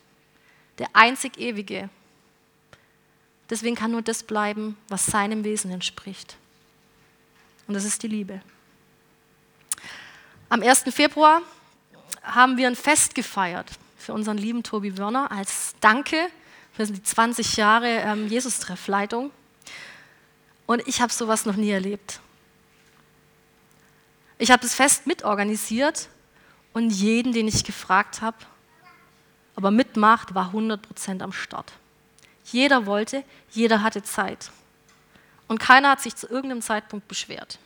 Der 0.79 0.89
einzig 0.95 1.39
Ewige, 1.39 1.91
Deswegen 3.51 3.75
kann 3.75 3.91
nur 3.91 4.03
das 4.03 4.23
bleiben, 4.23 4.77
was 4.89 5.07
seinem 5.07 5.43
Wesen 5.43 5.73
entspricht. 5.73 6.37
Und 7.67 7.75
das 7.75 7.85
ist 7.85 8.03
die 8.05 8.09
Liebe. 8.09 8.41
Am 10.49 10.63
1. 10.63 10.85
Februar 10.91 11.43
haben 12.23 12.57
wir 12.57 12.69
ein 12.69 12.77
Fest 12.77 13.15
gefeiert 13.15 13.69
für 13.99 14.13
unseren 14.13 14.39
lieben 14.39 14.63
Tobi 14.63 14.97
Wörner 14.97 15.31
als 15.33 15.75
Danke 15.81 16.17
für 16.73 16.87
die 16.87 17.03
20 17.03 17.57
Jahre 17.57 17.89
ähm, 17.89 18.29
Jesus-Treffleitung. 18.29 19.33
Und 20.67 20.87
ich 20.87 21.01
habe 21.01 21.13
sowas 21.13 21.45
noch 21.45 21.57
nie 21.57 21.71
erlebt. 21.71 22.21
Ich 24.39 24.53
habe 24.53 24.63
das 24.63 24.75
Fest 24.75 25.09
mitorganisiert 25.09 26.09
und 26.73 26.91
jeden, 26.91 27.33
den 27.33 27.49
ich 27.49 27.65
gefragt 27.65 28.23
habe, 28.23 28.37
aber 29.57 29.71
mitmacht, 29.71 30.35
war 30.35 30.53
100% 30.55 31.23
am 31.23 31.33
Start. 31.33 31.73
Jeder 32.45 32.87
wollte, 32.87 33.25
jeder 33.51 33.83
hatte 33.83 34.03
Zeit. 34.03 34.51
Und 35.49 35.59
keiner 35.59 35.91
hat 35.91 36.01
sich 36.01 36.17
zu 36.17 36.29
irgendeinem 36.29 36.63
Zeitpunkt 36.63 37.09
beschwert. 37.09 37.59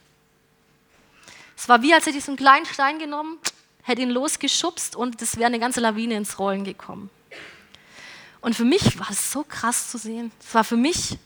Es 1.57 1.69
war 1.69 1.83
wie, 1.83 1.95
als 1.95 2.07
hätte 2.07 2.19
ich 2.19 2.25
so 2.25 2.33
einen 2.33 2.39
kleinen 2.39 2.67
Stein 2.67 2.99
genommen, 2.99 3.39
hätte 3.83 4.03
ihn 4.03 4.11
losgeschubst 4.11 4.97
und 4.97 5.21
es 5.23 5.37
wäre 5.37 5.47
eine 5.47 5.59
ganze 5.59 5.81
Lawine 5.81 6.17
ins 6.17 6.39
Rollen 6.39 6.65
gekommen. 6.65 7.11
Und 8.41 8.55
für 8.55 8.65
mich 8.65 8.99
war 8.99 9.11
es 9.11 9.33
so 9.33 9.43
krass 9.43 9.91
zu 9.91 9.99
sehen. 9.99 10.33
Es 10.41 10.55
war 10.55 10.65
für 10.65 10.77
mich 10.77 11.19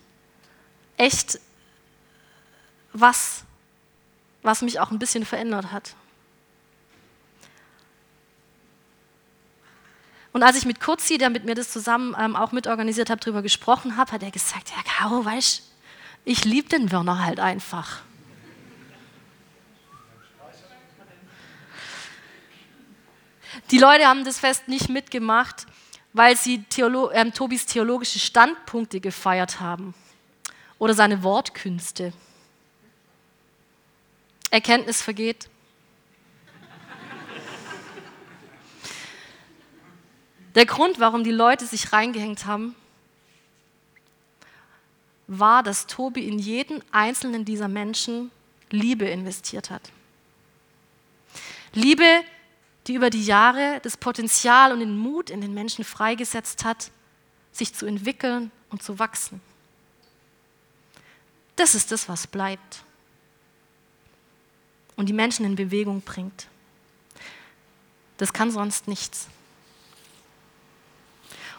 echt 0.97 1.41
was, 2.93 3.45
was 4.43 4.63
mich 4.63 4.81
auch 4.81 4.91
ein 4.91 4.99
bisschen 4.99 5.25
verändert 5.25 5.73
hat. 5.73 5.95
Und 10.33 10.43
als 10.43 10.57
ich 10.57 10.67
mit 10.67 10.81
Kurzi, 10.81 11.19
der 11.19 11.31
mit 11.31 11.45
mir 11.45 11.55
das 11.55 11.71
zusammen 11.73 12.15
ähm, 12.19 12.37
auch 12.37 12.53
mitorganisiert 12.53 13.11
hat, 13.11 13.25
darüber 13.25 13.43
gesprochen 13.43 13.97
habe, 13.97 14.13
hat 14.13 14.23
er 14.23 14.31
gesagt, 14.31 14.71
ja 14.71 14.83
Caro, 14.85 15.25
weißt 15.25 15.63
ich 16.25 16.45
liebe 16.45 16.69
den 16.69 16.93
Werner 16.93 17.25
halt 17.25 17.41
einfach. 17.41 18.03
Die 23.71 23.79
Leute 23.79 24.07
haben 24.07 24.25
das 24.25 24.39
Fest 24.39 24.69
nicht 24.69 24.91
mitgemacht, 24.91 25.67
weil 26.13 26.37
sie 26.37 26.63
Theolo 26.65 27.11
äh, 27.11 27.31
Tobis 27.31 27.67
theologische 27.67 28.19
Standpunkte 28.19 29.01
gefeiert 29.01 29.61
haben 29.61 29.95
oder 30.79 30.95
seine 30.95 31.23
Wortkünste. 31.23 32.13
Erkenntnis 34.51 35.03
vergeht, 35.03 35.49
Der 40.55 40.67
Grund, 40.67 41.01
warum 41.01 41.25
die 41.25 41.31
Leute 41.31 41.67
sich 41.67 41.93
reingehängt 41.93 42.47
haben, 42.47 42.75
war, 45.27 45.63
dass 45.63 45.87
Tobi 45.87 46.27
in 46.27 46.39
jeden 46.39 46.83
einzelnen 46.91 47.45
dieser 47.45 47.69
Menschen 47.69 48.31
Liebe 48.71 49.05
investiert 49.07 49.71
hat. 49.71 49.93
Liebe, 51.75 52.23
die 52.87 52.95
über 52.95 53.11
die 53.11 53.25
Jahre 53.25 53.81
das 53.83 53.97
Potenzial 53.97 54.73
und 54.73 54.81
den 54.81 54.97
Mut 54.97 55.29
in 55.29 55.41
den 55.41 55.53
Menschen 55.53 55.85
freigesetzt 55.85 56.65
hat, 56.65 56.91
sich 57.53 57.75
zu 57.75 57.87
entwickeln 57.87 58.51
und 58.71 58.83
zu 58.83 58.99
wachsen. 58.99 59.41
Das 61.57 61.75
ist 61.75 61.93
das, 61.93 62.09
was 62.09 62.27
bleibt 62.27 62.83
und 64.99 65.07
die 65.09 65.13
Menschen 65.13 65.47
in 65.47 65.55
Bewegung 65.55 66.01
bringt. 66.01 66.49
Das 68.17 68.33
kann 68.33 68.51
sonst 68.51 68.89
nichts. 68.89 69.29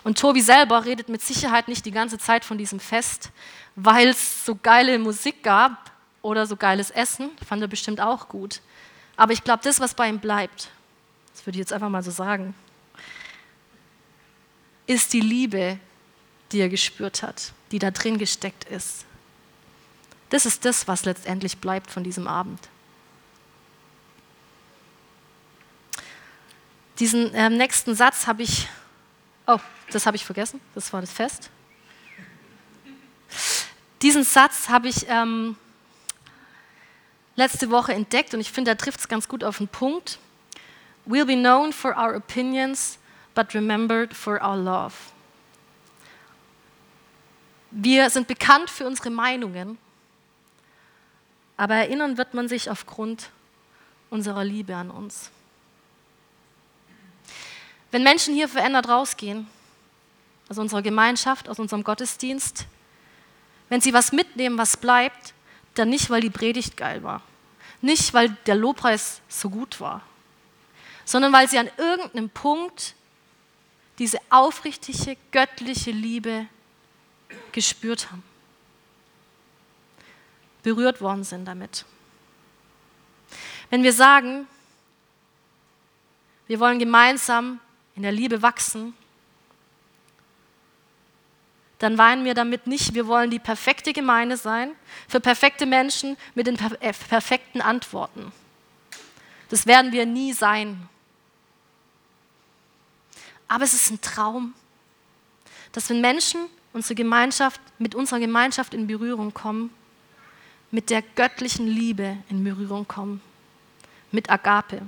Und 0.03 0.17
Tobi 0.17 0.41
selber 0.41 0.85
redet 0.85 1.09
mit 1.09 1.21
Sicherheit 1.21 1.67
nicht 1.67 1.85
die 1.85 1.91
ganze 1.91 2.17
Zeit 2.17 2.45
von 2.45 2.57
diesem 2.57 2.79
Fest, 2.79 3.31
weil 3.75 4.09
es 4.09 4.45
so 4.45 4.55
geile 4.55 4.97
Musik 4.99 5.43
gab 5.43 5.91
oder 6.21 6.45
so 6.45 6.55
geiles 6.55 6.89
Essen. 6.89 7.29
Fand 7.47 7.61
er 7.61 7.67
bestimmt 7.67 7.99
auch 8.01 8.29
gut. 8.29 8.61
Aber 9.17 9.33
ich 9.33 9.43
glaube, 9.43 9.61
das, 9.63 9.79
was 9.79 9.93
bei 9.93 10.07
ihm 10.07 10.19
bleibt, 10.19 10.69
das 11.33 11.45
würde 11.45 11.57
ich 11.57 11.59
jetzt 11.59 11.73
einfach 11.73 11.89
mal 11.89 12.03
so 12.03 12.11
sagen, 12.11 12.53
ist 14.87 15.13
die 15.13 15.21
Liebe, 15.21 15.79
die 16.51 16.59
er 16.59 16.69
gespürt 16.69 17.21
hat, 17.21 17.53
die 17.71 17.79
da 17.79 17.91
drin 17.91 18.17
gesteckt 18.17 18.63
ist. 18.63 19.05
Das 20.29 20.45
ist 20.45 20.65
das, 20.65 20.87
was 20.87 21.05
letztendlich 21.05 21.57
bleibt 21.57 21.91
von 21.91 22.03
diesem 22.03 22.27
Abend. 22.27 22.59
Diesen 26.99 27.33
äh, 27.33 27.49
nächsten 27.49 27.95
Satz 27.95 28.27
habe 28.27 28.43
ich, 28.43 28.67
oh, 29.49 29.59
das 29.91 30.05
habe 30.05 30.15
ich 30.15 30.25
vergessen, 30.25 30.61
das 30.75 30.93
war 30.93 31.01
das 31.01 31.11
Fest. 31.11 31.49
Diesen 34.01 34.23
Satz 34.23 34.69
habe 34.69 34.87
ich 34.87 35.07
ähm, 35.09 35.57
letzte 37.35 37.69
Woche 37.69 37.93
entdeckt 37.93 38.33
und 38.33 38.39
ich 38.39 38.51
finde, 38.51 38.71
da 38.71 38.75
trifft 38.75 38.99
es 38.99 39.07
ganz 39.07 39.27
gut 39.27 39.43
auf 39.43 39.57
den 39.57 39.67
Punkt. 39.67 40.19
We'll 41.05 41.25
be 41.25 41.35
known 41.35 41.73
for 41.73 41.97
our 41.97 42.15
opinions, 42.15 42.99
but 43.33 43.53
remembered 43.53 44.13
for 44.13 44.41
our 44.41 44.55
love. 44.55 44.93
Wir 47.71 48.09
sind 48.09 48.27
bekannt 48.27 48.69
für 48.69 48.85
unsere 48.85 49.09
Meinungen, 49.09 49.77
aber 51.57 51.75
erinnern 51.75 52.17
wird 52.17 52.33
man 52.33 52.47
sich 52.47 52.69
aufgrund 52.69 53.29
unserer 54.09 54.43
Liebe 54.43 54.75
an 54.75 54.89
uns. 54.89 55.31
Wenn 57.91 58.03
Menschen 58.03 58.33
hier 58.33 58.47
verändert 58.47 58.87
rausgehen, 58.87 59.47
aus 60.49 60.57
unserer 60.57 60.81
Gemeinschaft, 60.81 61.49
aus 61.49 61.59
unserem 61.59 61.83
Gottesdienst, 61.83 62.65
wenn 63.69 63.81
sie 63.81 63.93
was 63.93 64.11
mitnehmen, 64.11 64.57
was 64.57 64.77
bleibt, 64.77 65.33
dann 65.75 65.89
nicht, 65.89 66.09
weil 66.09 66.21
die 66.21 66.29
Predigt 66.29 66.75
geil 66.75 67.03
war, 67.03 67.21
nicht, 67.81 68.13
weil 68.13 68.29
der 68.45 68.55
Lobpreis 68.55 69.21
so 69.27 69.49
gut 69.49 69.79
war, 69.79 70.01
sondern 71.05 71.31
weil 71.31 71.47
sie 71.47 71.59
an 71.59 71.69
irgendeinem 71.77 72.29
Punkt 72.29 72.95
diese 73.99 74.19
aufrichtige, 74.29 75.17
göttliche 75.31 75.91
Liebe 75.91 76.47
gespürt 77.51 78.11
haben 78.11 78.23
berührt 80.63 81.01
worden 81.01 81.23
sind 81.23 81.45
damit. 81.45 81.85
Wenn 83.69 83.83
wir 83.83 83.93
sagen, 83.93 84.47
wir 86.47 86.59
wollen 86.59 86.79
gemeinsam 86.79 87.59
in 87.99 88.03
der 88.03 88.13
Liebe 88.13 88.41
wachsen, 88.41 88.93
dann 91.79 91.97
weinen 91.97 92.23
wir 92.23 92.33
damit 92.33 92.65
nicht, 92.65 92.93
wir 92.93 93.07
wollen 93.07 93.29
die 93.29 93.39
perfekte 93.39 93.91
Gemeinde 93.91 94.37
sein, 94.37 94.71
für 95.09 95.19
perfekte 95.19 95.65
Menschen 95.65 96.15
mit 96.33 96.47
den 96.47 96.57
äh, 96.79 96.93
perfekten 96.93 97.59
Antworten. 97.59 98.31
Das 99.49 99.67
werden 99.67 99.91
wir 99.91 100.05
nie 100.05 100.31
sein. 100.31 100.87
Aber 103.49 103.65
es 103.65 103.73
ist 103.73 103.91
ein 103.91 103.99
Traum, 103.99 104.53
dass 105.73 105.89
wenn 105.89 105.99
Menschen 105.99 106.45
unsere 106.71 106.95
Gemeinschaft, 106.95 107.59
mit 107.79 107.95
unserer 107.95 108.21
Gemeinschaft 108.21 108.73
in 108.73 108.87
Berührung 108.87 109.33
kommen, 109.33 109.71
mit 110.71 110.89
der 110.89 111.01
göttlichen 111.01 111.67
Liebe 111.67 112.15
in 112.29 112.45
Berührung 112.45 112.87
kommen, 112.87 113.21
mit 114.09 114.29
Agape 114.29 114.83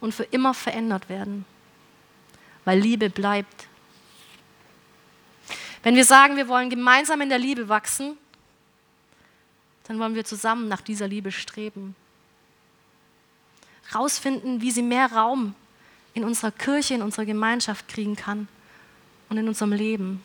und 0.00 0.14
für 0.14 0.24
immer 0.24 0.54
verändert 0.54 1.10
werden, 1.10 1.44
weil 2.66 2.78
Liebe 2.78 3.08
bleibt. 3.08 3.66
Wenn 5.82 5.96
wir 5.96 6.04
sagen, 6.04 6.36
wir 6.36 6.48
wollen 6.48 6.68
gemeinsam 6.68 7.22
in 7.22 7.30
der 7.30 7.38
Liebe 7.38 7.70
wachsen, 7.70 8.18
dann 9.84 9.98
wollen 9.98 10.14
wir 10.14 10.26
zusammen 10.26 10.68
nach 10.68 10.82
dieser 10.82 11.08
Liebe 11.08 11.32
streben. 11.32 11.96
Rausfinden, 13.94 14.60
wie 14.60 14.70
sie 14.70 14.82
mehr 14.82 15.10
Raum 15.10 15.54
in 16.12 16.24
unserer 16.24 16.50
Kirche, 16.50 16.92
in 16.92 17.02
unserer 17.02 17.24
Gemeinschaft 17.24 17.88
kriegen 17.88 18.16
kann 18.16 18.48
und 19.30 19.38
in 19.38 19.48
unserem 19.48 19.72
Leben. 19.72 20.22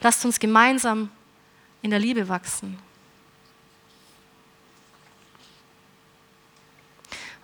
Lasst 0.00 0.24
uns 0.24 0.40
gemeinsam 0.40 1.10
in 1.82 1.90
der 1.90 2.00
Liebe 2.00 2.28
wachsen. 2.28 2.76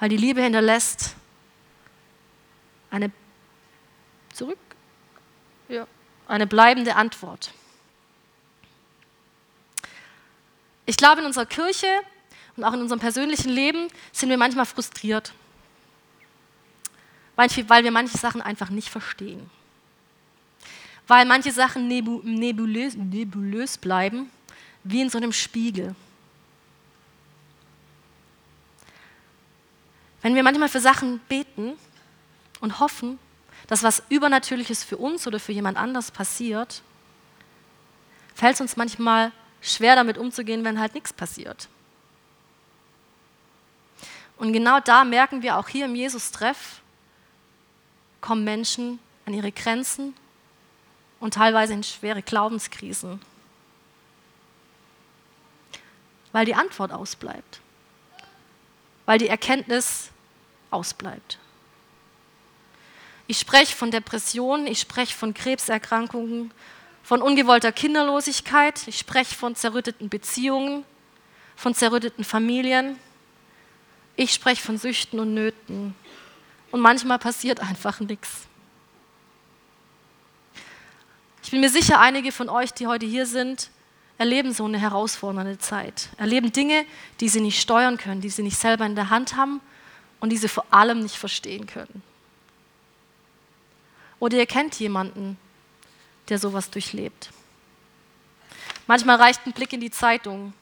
weil 0.02 0.08
die 0.08 0.16
Liebe 0.16 0.42
hinterlässt 0.42 1.14
eine 2.90 3.12
zurück 4.32 4.58
ja, 5.68 5.86
eine 6.28 6.46
bleibende 6.46 6.96
Antwort. 6.96 7.52
Ich 10.86 10.96
glaube, 10.96 11.20
in 11.20 11.26
unserer 11.26 11.46
Kirche 11.46 11.86
und 12.56 12.64
auch 12.64 12.72
in 12.72 12.80
unserem 12.80 13.00
persönlichen 13.00 13.50
Leben 13.50 13.88
sind 14.12 14.28
wir 14.28 14.36
manchmal 14.36 14.66
frustriert, 14.66 15.32
weil 17.36 17.84
wir 17.84 17.90
manche 17.90 18.18
Sachen 18.18 18.42
einfach 18.42 18.70
nicht 18.70 18.88
verstehen. 18.88 19.48
Weil 21.06 21.24
manche 21.24 21.50
Sachen 21.50 21.88
nebulös, 21.88 22.94
nebulös 22.94 23.78
bleiben, 23.78 24.30
wie 24.84 25.00
in 25.00 25.10
so 25.10 25.18
einem 25.18 25.32
Spiegel. 25.32 25.94
Wenn 30.20 30.34
wir 30.34 30.42
manchmal 30.42 30.68
für 30.68 30.80
Sachen 30.80 31.18
beten 31.28 31.72
und 32.60 32.78
hoffen, 32.78 33.18
dass 33.72 33.82
was 33.82 34.02
Übernatürliches 34.10 34.84
für 34.84 34.98
uns 34.98 35.26
oder 35.26 35.40
für 35.40 35.52
jemand 35.52 35.78
anders 35.78 36.10
passiert, 36.10 36.82
fällt 38.34 38.56
es 38.56 38.60
uns 38.60 38.76
manchmal 38.76 39.32
schwer 39.62 39.96
damit 39.96 40.18
umzugehen, 40.18 40.62
wenn 40.62 40.78
halt 40.78 40.92
nichts 40.92 41.10
passiert. 41.10 41.70
Und 44.36 44.52
genau 44.52 44.78
da 44.78 45.04
merken 45.04 45.40
wir 45.40 45.56
auch 45.56 45.68
hier 45.68 45.86
im 45.86 45.94
Jesus-Treff, 45.94 46.82
kommen 48.20 48.44
Menschen 48.44 48.98
an 49.24 49.32
ihre 49.32 49.50
Grenzen 49.50 50.12
und 51.18 51.32
teilweise 51.32 51.72
in 51.72 51.82
schwere 51.82 52.20
Glaubenskrisen, 52.20 53.22
weil 56.32 56.44
die 56.44 56.54
Antwort 56.54 56.92
ausbleibt, 56.92 57.62
weil 59.06 59.16
die 59.16 59.28
Erkenntnis 59.28 60.10
ausbleibt. 60.70 61.38
Ich 63.32 63.38
spreche 63.38 63.74
von 63.74 63.90
Depressionen, 63.90 64.66
ich 64.66 64.78
spreche 64.78 65.14
von 65.14 65.32
Krebserkrankungen, 65.32 66.52
von 67.02 67.22
ungewollter 67.22 67.72
Kinderlosigkeit, 67.72 68.86
ich 68.86 68.98
spreche 68.98 69.34
von 69.34 69.56
zerrütteten 69.56 70.10
Beziehungen, 70.10 70.84
von 71.56 71.74
zerrütteten 71.74 72.24
Familien, 72.24 72.98
ich 74.16 74.34
spreche 74.34 74.60
von 74.60 74.76
Süchten 74.76 75.18
und 75.18 75.32
Nöten. 75.32 75.94
Und 76.72 76.80
manchmal 76.80 77.18
passiert 77.18 77.60
einfach 77.60 78.00
nichts. 78.00 78.28
Ich 81.42 81.50
bin 81.50 81.60
mir 81.60 81.70
sicher, 81.70 82.00
einige 82.00 82.32
von 82.32 82.50
euch, 82.50 82.74
die 82.74 82.86
heute 82.86 83.06
hier 83.06 83.24
sind, 83.24 83.70
erleben 84.18 84.52
so 84.52 84.66
eine 84.66 84.78
herausfordernde 84.78 85.56
Zeit, 85.56 86.10
erleben 86.18 86.52
Dinge, 86.52 86.84
die 87.20 87.30
sie 87.30 87.40
nicht 87.40 87.62
steuern 87.62 87.96
können, 87.96 88.20
die 88.20 88.28
sie 88.28 88.42
nicht 88.42 88.58
selber 88.58 88.84
in 88.84 88.94
der 88.94 89.08
Hand 89.08 89.36
haben 89.36 89.62
und 90.20 90.28
die 90.28 90.36
sie 90.36 90.48
vor 90.48 90.66
allem 90.68 91.00
nicht 91.00 91.16
verstehen 91.16 91.64
können. 91.64 92.02
Oder 94.22 94.36
ihr 94.36 94.46
kennt 94.46 94.78
jemanden, 94.78 95.36
der 96.28 96.38
sowas 96.38 96.70
durchlebt. 96.70 97.30
Manchmal 98.86 99.16
reicht 99.16 99.44
ein 99.44 99.52
Blick 99.52 99.72
in 99.72 99.80
die 99.80 99.90
Zeitung 99.90 100.52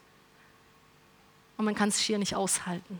und 1.57 1.65
man 1.65 1.75
kann 1.75 1.89
es 1.89 2.01
schier 2.01 2.17
nicht 2.17 2.35
aushalten. 2.35 2.99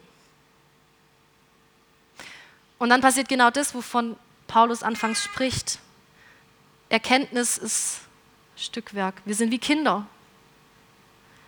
Und 2.77 2.89
dann 2.89 3.01
passiert 3.01 3.27
genau 3.27 3.49
das, 3.49 3.73
wovon 3.73 4.15
Paulus 4.45 4.83
anfangs 4.83 5.23
spricht. 5.23 5.79
Erkenntnis 6.89 7.57
ist 7.57 8.01
Stückwerk. 8.55 9.15
Wir 9.25 9.33
sind 9.33 9.49
wie 9.49 9.57
Kinder. 9.57 10.05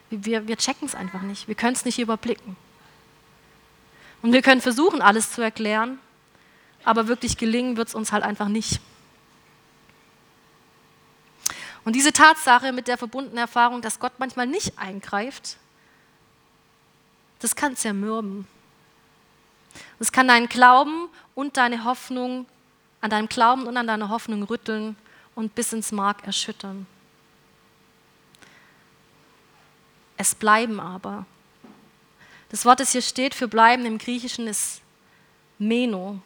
Wir, 0.09 0.47
wir 0.47 0.57
checken 0.57 0.87
es 0.87 0.95
einfach 0.95 1.21
nicht. 1.21 1.47
Wir 1.47 1.53
können 1.53 1.75
es 1.75 1.85
nicht 1.85 1.99
überblicken. 1.99 2.57
Und 4.23 4.33
wir 4.33 4.41
können 4.41 4.61
versuchen, 4.61 5.03
alles 5.03 5.31
zu 5.31 5.43
erklären, 5.43 5.99
aber 6.83 7.07
wirklich 7.07 7.37
gelingen 7.37 7.77
wird 7.77 7.89
es 7.89 7.93
uns 7.93 8.11
halt 8.11 8.23
einfach 8.23 8.47
nicht. 8.47 8.81
Und 11.85 11.95
diese 11.95 12.13
Tatsache 12.13 12.71
mit 12.71 12.87
der 12.87 12.97
verbundenen 12.97 13.39
Erfahrung, 13.39 13.81
dass 13.81 13.99
Gott 13.99 14.13
manchmal 14.17 14.47
nicht 14.47 14.77
eingreift, 14.77 15.57
das 17.39 17.55
kann 17.55 17.75
zermürben. 17.75 18.47
Das 19.99 20.11
kann 20.11 20.27
deinen 20.27 20.47
Glauben 20.47 21.09
und 21.35 21.57
deine 21.57 21.83
Hoffnung, 21.83 22.45
an 23.01 23.09
deinem 23.09 23.27
Glauben 23.27 23.67
und 23.67 23.75
an 23.75 23.87
deiner 23.87 24.09
Hoffnung 24.09 24.43
rütteln 24.43 24.95
und 25.35 25.55
bis 25.55 25.73
ins 25.73 25.91
Mark 25.91 26.25
erschüttern. 26.25 26.85
Es 30.15 30.35
bleiben 30.35 30.79
aber 30.79 31.25
das 32.53 32.65
Wort, 32.65 32.79
das 32.79 32.91
hier 32.91 33.01
steht 33.01 33.33
für 33.33 33.47
bleiben 33.47 33.83
im 33.83 33.97
Griechischen, 33.97 34.45
ist 34.45 34.83
Meno. 35.57 36.19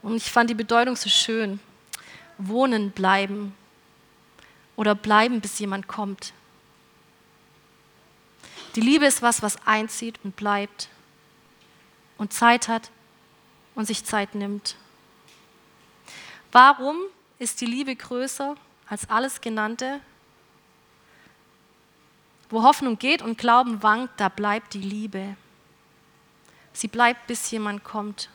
Und 0.00 0.16
ich 0.16 0.32
fand 0.32 0.48
die 0.48 0.54
Bedeutung 0.54 0.96
so 0.96 1.10
schön, 1.10 1.60
wohnen 2.38 2.92
bleiben 2.92 3.54
oder 4.76 4.94
bleiben, 4.94 5.40
bis 5.40 5.58
jemand 5.58 5.88
kommt. 5.88 6.32
Die 8.74 8.80
Liebe 8.80 9.06
ist 9.06 9.22
was, 9.22 9.42
was 9.42 9.66
einzieht 9.66 10.20
und 10.22 10.36
bleibt 10.36 10.88
und 12.18 12.32
Zeit 12.32 12.68
hat 12.68 12.90
und 13.74 13.86
sich 13.86 14.04
Zeit 14.04 14.34
nimmt. 14.34 14.76
Warum 16.52 16.96
ist 17.38 17.60
die 17.60 17.66
Liebe 17.66 17.96
größer 17.96 18.56
als 18.86 19.08
alles 19.08 19.40
Genannte? 19.40 20.00
Wo 22.48 22.62
Hoffnung 22.62 22.98
geht 22.98 23.22
und 23.22 23.38
Glauben 23.38 23.82
wankt, 23.82 24.20
da 24.20 24.28
bleibt 24.28 24.74
die 24.74 24.80
Liebe. 24.80 25.36
Sie 26.72 26.88
bleibt, 26.88 27.26
bis 27.26 27.50
jemand 27.50 27.82
kommt, 27.82 28.28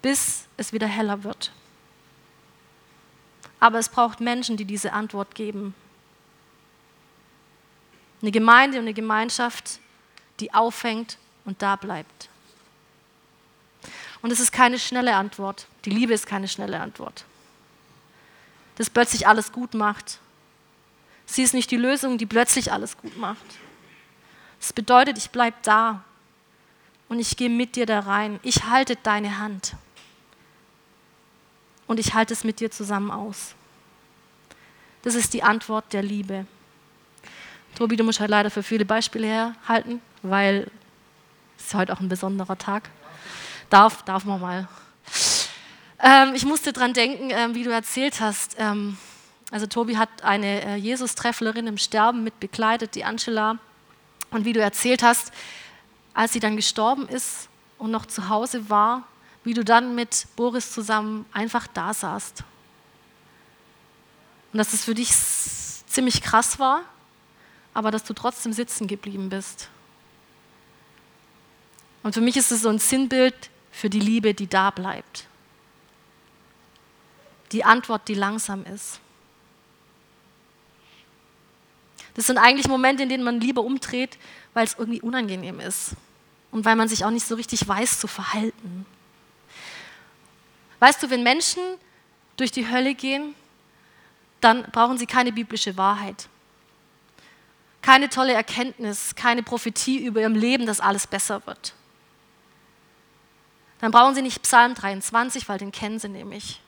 bis 0.00 0.46
es 0.56 0.72
wieder 0.72 0.86
heller 0.86 1.24
wird. 1.24 1.52
Aber 3.60 3.78
es 3.78 3.88
braucht 3.88 4.20
Menschen, 4.20 4.56
die 4.56 4.64
diese 4.64 4.92
Antwort 4.92 5.34
geben. 5.34 5.74
Eine 8.20 8.30
Gemeinde 8.30 8.78
und 8.78 8.84
eine 8.84 8.94
Gemeinschaft, 8.94 9.80
die 10.40 10.52
aufhängt 10.52 11.18
und 11.44 11.62
da 11.62 11.76
bleibt. 11.76 12.28
Und 14.22 14.30
es 14.30 14.40
ist 14.40 14.52
keine 14.52 14.78
schnelle 14.78 15.16
Antwort. 15.16 15.66
Die 15.84 15.90
Liebe 15.90 16.14
ist 16.14 16.26
keine 16.26 16.48
schnelle 16.48 16.80
Antwort. 16.80 17.24
Das 18.76 18.90
plötzlich 18.90 19.28
alles 19.28 19.52
gut 19.52 19.74
macht. 19.74 20.18
Sie 21.26 21.42
ist 21.42 21.54
nicht 21.54 21.70
die 21.70 21.76
Lösung, 21.76 22.18
die 22.18 22.26
plötzlich 22.26 22.72
alles 22.72 22.96
gut 22.96 23.16
macht. 23.16 23.44
Das 24.58 24.72
bedeutet, 24.72 25.18
ich 25.18 25.30
bleibe 25.30 25.56
da 25.62 26.02
und 27.08 27.18
ich 27.18 27.36
gehe 27.36 27.50
mit 27.50 27.76
dir 27.76 27.86
da 27.86 28.00
rein. 28.00 28.40
Ich 28.42 28.64
halte 28.64 28.96
deine 28.96 29.38
Hand 29.38 29.74
und 31.86 32.00
ich 32.00 32.14
halte 32.14 32.32
es 32.32 32.44
mit 32.44 32.60
dir 32.60 32.70
zusammen 32.70 33.10
aus. 33.10 33.54
Das 35.02 35.14
ist 35.14 35.34
die 35.34 35.42
Antwort 35.42 35.92
der 35.92 36.02
Liebe. 36.02 36.46
Tobi, 37.76 37.96
du 37.96 38.04
musst 38.04 38.20
halt 38.20 38.30
leider 38.30 38.50
für 38.50 38.62
viele 38.62 38.84
Beispiele 38.84 39.26
herhalten, 39.26 40.00
weil 40.22 40.70
es 41.58 41.66
ist 41.66 41.74
heute 41.74 41.92
auch 41.92 42.00
ein 42.00 42.08
besonderer 42.08 42.56
Tag. 42.56 42.88
Darf, 43.68 44.02
darf 44.02 44.24
man 44.24 44.40
mal. 44.40 44.68
Ähm, 46.00 46.34
ich 46.34 46.44
musste 46.44 46.72
dran 46.72 46.92
denken, 46.92 47.30
ähm, 47.30 47.54
wie 47.54 47.64
du 47.64 47.70
erzählt 47.70 48.20
hast. 48.20 48.56
Ähm, 48.58 48.96
also 49.50 49.66
Tobi 49.66 49.96
hat 49.96 50.08
eine 50.22 50.64
äh, 50.64 50.76
Jesus-Trefflerin 50.76 51.66
im 51.66 51.78
Sterben 51.78 52.24
mit 52.24 52.40
begleitet, 52.40 52.94
die 52.94 53.04
Angela. 53.04 53.58
Und 54.30 54.44
wie 54.44 54.52
du 54.52 54.60
erzählt 54.60 55.02
hast, 55.02 55.32
als 56.12 56.32
sie 56.32 56.40
dann 56.40 56.56
gestorben 56.56 57.08
ist 57.08 57.48
und 57.78 57.90
noch 57.90 58.06
zu 58.06 58.28
Hause 58.28 58.70
war, 58.70 59.04
wie 59.44 59.54
du 59.54 59.64
dann 59.64 59.94
mit 59.94 60.26
Boris 60.36 60.72
zusammen 60.72 61.26
einfach 61.32 61.66
da 61.66 61.94
saßt. 61.94 62.42
Und 64.52 64.58
dass 64.58 64.72
es 64.72 64.84
für 64.84 64.94
dich 64.94 65.10
ziemlich 65.86 66.22
krass 66.22 66.58
war, 66.58 66.82
aber 67.74 67.90
dass 67.90 68.04
du 68.04 68.14
trotzdem 68.14 68.52
sitzen 68.52 68.86
geblieben 68.86 69.28
bist. 69.28 69.68
Und 72.02 72.14
für 72.14 72.20
mich 72.20 72.36
ist 72.36 72.52
es 72.52 72.62
so 72.62 72.68
ein 72.68 72.78
Sinnbild 72.78 73.50
für 73.70 73.90
die 73.90 74.00
Liebe, 74.00 74.34
die 74.34 74.46
da 74.46 74.70
bleibt. 74.70 75.26
Die 77.52 77.64
Antwort, 77.64 78.08
die 78.08 78.14
langsam 78.14 78.64
ist. 78.64 79.00
Das 82.14 82.26
sind 82.26 82.38
eigentlich 82.38 82.68
Momente, 82.68 83.02
in 83.02 83.08
denen 83.08 83.24
man 83.24 83.40
lieber 83.40 83.62
umdreht, 83.62 84.18
weil 84.54 84.64
es 84.64 84.76
irgendwie 84.78 85.00
unangenehm 85.00 85.60
ist 85.60 85.96
und 86.52 86.64
weil 86.64 86.76
man 86.76 86.88
sich 86.88 87.04
auch 87.04 87.10
nicht 87.10 87.26
so 87.26 87.34
richtig 87.34 87.66
weiß 87.66 87.98
zu 87.98 88.06
verhalten. 88.06 88.86
Weißt 90.80 91.02
du, 91.02 91.10
wenn 91.10 91.22
Menschen 91.22 91.62
durch 92.36 92.50
die 92.50 92.68
Hölle 92.68 92.94
gehen, 92.94 93.34
dann 94.40 94.64
brauchen 94.64 94.98
sie 94.98 95.06
keine 95.06 95.32
biblische 95.32 95.76
Wahrheit, 95.76 96.28
keine 97.80 98.08
tolle 98.08 98.34
Erkenntnis, 98.34 99.14
keine 99.14 99.42
Prophetie 99.42 100.04
über 100.04 100.20
ihrem 100.20 100.34
Leben, 100.34 100.66
dass 100.66 100.80
alles 100.80 101.06
besser 101.06 101.46
wird. 101.46 101.74
Dann 103.80 103.90
brauchen 103.90 104.14
sie 104.14 104.22
nicht 104.22 104.42
Psalm 104.42 104.74
23, 104.74 105.48
weil 105.48 105.58
den 105.58 105.72
kennen 105.72 105.98
sie 105.98 106.08
nämlich. 106.08 106.60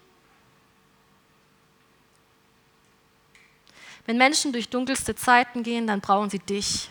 Wenn 4.07 4.19
Menschen 4.19 4.53
durch 4.53 4.69
dunkelste 4.69 5.17
Zeiten 5.17 5.63
gehen, 5.63 5.87
dann 5.87 6.01
brauchen 6.01 6.31
sie 6.31 6.39
dich. 6.39 6.91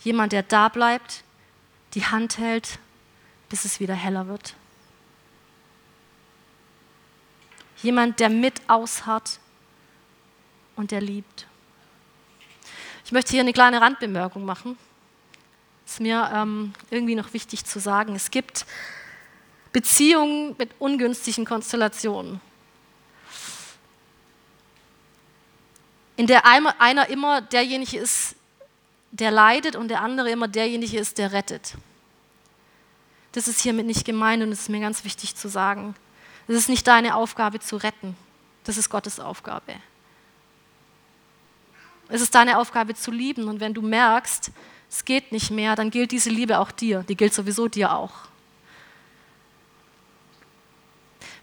Jemand, 0.00 0.32
der 0.32 0.42
da 0.42 0.68
bleibt, 0.68 1.24
die 1.94 2.06
Hand 2.06 2.38
hält, 2.38 2.78
bis 3.48 3.64
es 3.64 3.80
wieder 3.80 3.94
heller 3.94 4.28
wird. 4.28 4.54
Jemand, 7.82 8.20
der 8.20 8.28
mit 8.28 8.60
ausharrt 8.68 9.38
und 10.76 10.90
der 10.90 11.00
liebt. 11.00 11.46
Ich 13.04 13.12
möchte 13.12 13.32
hier 13.32 13.40
eine 13.40 13.52
kleine 13.52 13.80
Randbemerkung 13.80 14.44
machen. 14.44 14.78
Ist 15.86 16.00
mir 16.00 16.30
ähm, 16.32 16.72
irgendwie 16.90 17.14
noch 17.14 17.32
wichtig 17.32 17.64
zu 17.64 17.80
sagen. 17.80 18.14
Es 18.14 18.30
gibt 18.30 18.66
Beziehungen 19.72 20.54
mit 20.58 20.70
ungünstigen 20.78 21.44
Konstellationen. 21.44 22.40
In 26.16 26.26
der 26.26 26.44
einer 26.46 27.08
immer 27.08 27.40
derjenige 27.40 27.98
ist, 27.98 28.36
der 29.10 29.30
leidet 29.30 29.74
und 29.74 29.88
der 29.88 30.02
andere 30.02 30.30
immer 30.30 30.48
derjenige 30.48 30.98
ist, 30.98 31.18
der 31.18 31.32
rettet. 31.32 31.74
Das 33.32 33.48
ist 33.48 33.60
hiermit 33.60 33.86
nicht 33.86 34.04
gemeint 34.04 34.42
und 34.42 34.52
es 34.52 34.60
ist 34.60 34.68
mir 34.68 34.80
ganz 34.80 35.04
wichtig 35.04 35.34
zu 35.34 35.48
sagen. 35.48 35.94
Es 36.50 36.56
ist 36.56 36.68
nicht 36.68 36.88
deine 36.88 37.14
Aufgabe 37.14 37.60
zu 37.60 37.76
retten, 37.76 38.16
das 38.64 38.76
ist 38.76 38.90
Gottes 38.90 39.20
Aufgabe. 39.20 39.76
Es 42.08 42.20
ist 42.20 42.34
deine 42.34 42.58
Aufgabe 42.58 42.96
zu 42.96 43.12
lieben 43.12 43.46
und 43.46 43.60
wenn 43.60 43.72
du 43.72 43.82
merkst, 43.82 44.50
es 44.90 45.04
geht 45.04 45.30
nicht 45.30 45.52
mehr, 45.52 45.76
dann 45.76 45.92
gilt 45.92 46.10
diese 46.10 46.28
Liebe 46.28 46.58
auch 46.58 46.72
dir, 46.72 47.04
die 47.04 47.16
gilt 47.16 47.32
sowieso 47.34 47.68
dir 47.68 47.94
auch. 47.94 48.10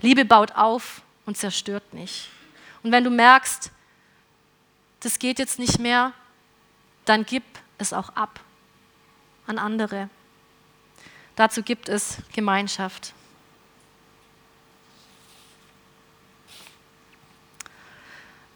Liebe 0.02 0.26
baut 0.26 0.52
auf 0.58 1.02
und 1.26 1.38
zerstört 1.38 1.93
nicht. 1.93 2.28
Und 2.84 2.91
wenn 2.91 3.06
du 3.06 3.10
merkst, 3.10 3.72
das 5.00 5.20
geht 5.20 5.39
jetzt 5.39 5.58
nicht 5.58 5.80
mehr, 5.80 6.12
dann 7.06 7.26
gib 7.26 7.46
es 7.78 7.93
auch 7.93 8.10
ab 8.10 8.41
an 9.46 9.58
andere. 9.58 10.10
Dazu 11.38 11.63
gibt 11.63 11.88
es 11.88 12.17
Gemeinschaft. 12.34 13.13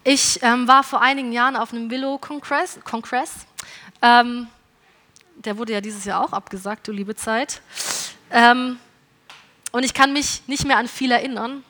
Ich 0.03 0.39
ähm, 0.41 0.67
war 0.67 0.83
vor 0.83 1.01
einigen 1.01 1.31
Jahren 1.31 1.55
auf 1.55 1.73
einem 1.73 1.91
Willow-Kongress. 1.91 2.79
Ähm, 4.01 4.47
der 5.35 5.57
wurde 5.59 5.73
ja 5.73 5.81
dieses 5.81 6.05
Jahr 6.05 6.23
auch 6.23 6.33
abgesagt, 6.33 6.87
du 6.87 6.91
liebe 6.91 7.15
Zeit. 7.15 7.61
Ähm, 8.31 8.79
und 9.71 9.83
ich 9.83 9.93
kann 9.93 10.11
mich 10.11 10.41
nicht 10.47 10.65
mehr 10.65 10.77
an 10.77 10.87
viel 10.87 11.11
erinnern, 11.11 11.63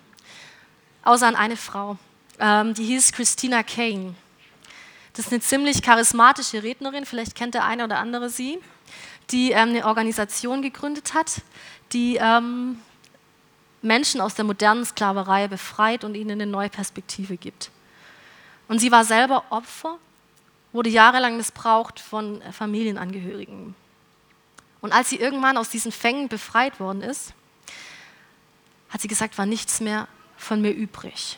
außer 1.03 1.27
an 1.27 1.35
eine 1.35 1.57
Frau. 1.57 1.97
Ähm, 2.39 2.73
die 2.73 2.85
hieß 2.85 3.11
Christina 3.11 3.63
Kane. 3.63 4.15
Das 5.13 5.25
ist 5.25 5.33
eine 5.33 5.41
ziemlich 5.41 5.81
charismatische 5.81 6.63
Rednerin, 6.63 7.05
vielleicht 7.05 7.35
kennt 7.35 7.53
der 7.53 7.65
eine 7.65 7.83
oder 7.83 7.99
andere 7.99 8.29
sie, 8.29 8.59
die 9.31 9.51
ähm, 9.51 9.69
eine 9.69 9.85
Organisation 9.85 10.61
gegründet 10.61 11.13
hat, 11.13 11.41
die 11.91 12.15
ähm, 12.15 12.79
Menschen 13.81 14.21
aus 14.21 14.35
der 14.35 14.45
modernen 14.45 14.85
Sklaverei 14.85 15.49
befreit 15.49 16.05
und 16.05 16.15
ihnen 16.15 16.31
eine 16.31 16.45
neue 16.45 16.69
Perspektive 16.69 17.35
gibt. 17.35 17.71
Und 18.71 18.79
sie 18.79 18.89
war 18.89 19.03
selber 19.03 19.43
Opfer, 19.49 19.97
wurde 20.71 20.89
jahrelang 20.89 21.35
missbraucht 21.35 21.99
von 21.99 22.41
äh, 22.41 22.53
Familienangehörigen. 22.53 23.75
Und 24.79 24.93
als 24.93 25.09
sie 25.09 25.17
irgendwann 25.17 25.57
aus 25.57 25.67
diesen 25.67 25.91
Fängen 25.91 26.29
befreit 26.29 26.79
worden 26.79 27.01
ist, 27.01 27.33
hat 28.87 29.01
sie 29.01 29.09
gesagt, 29.09 29.37
war 29.37 29.45
nichts 29.45 29.81
mehr 29.81 30.07
von 30.37 30.61
mir 30.61 30.71
übrig. 30.71 31.37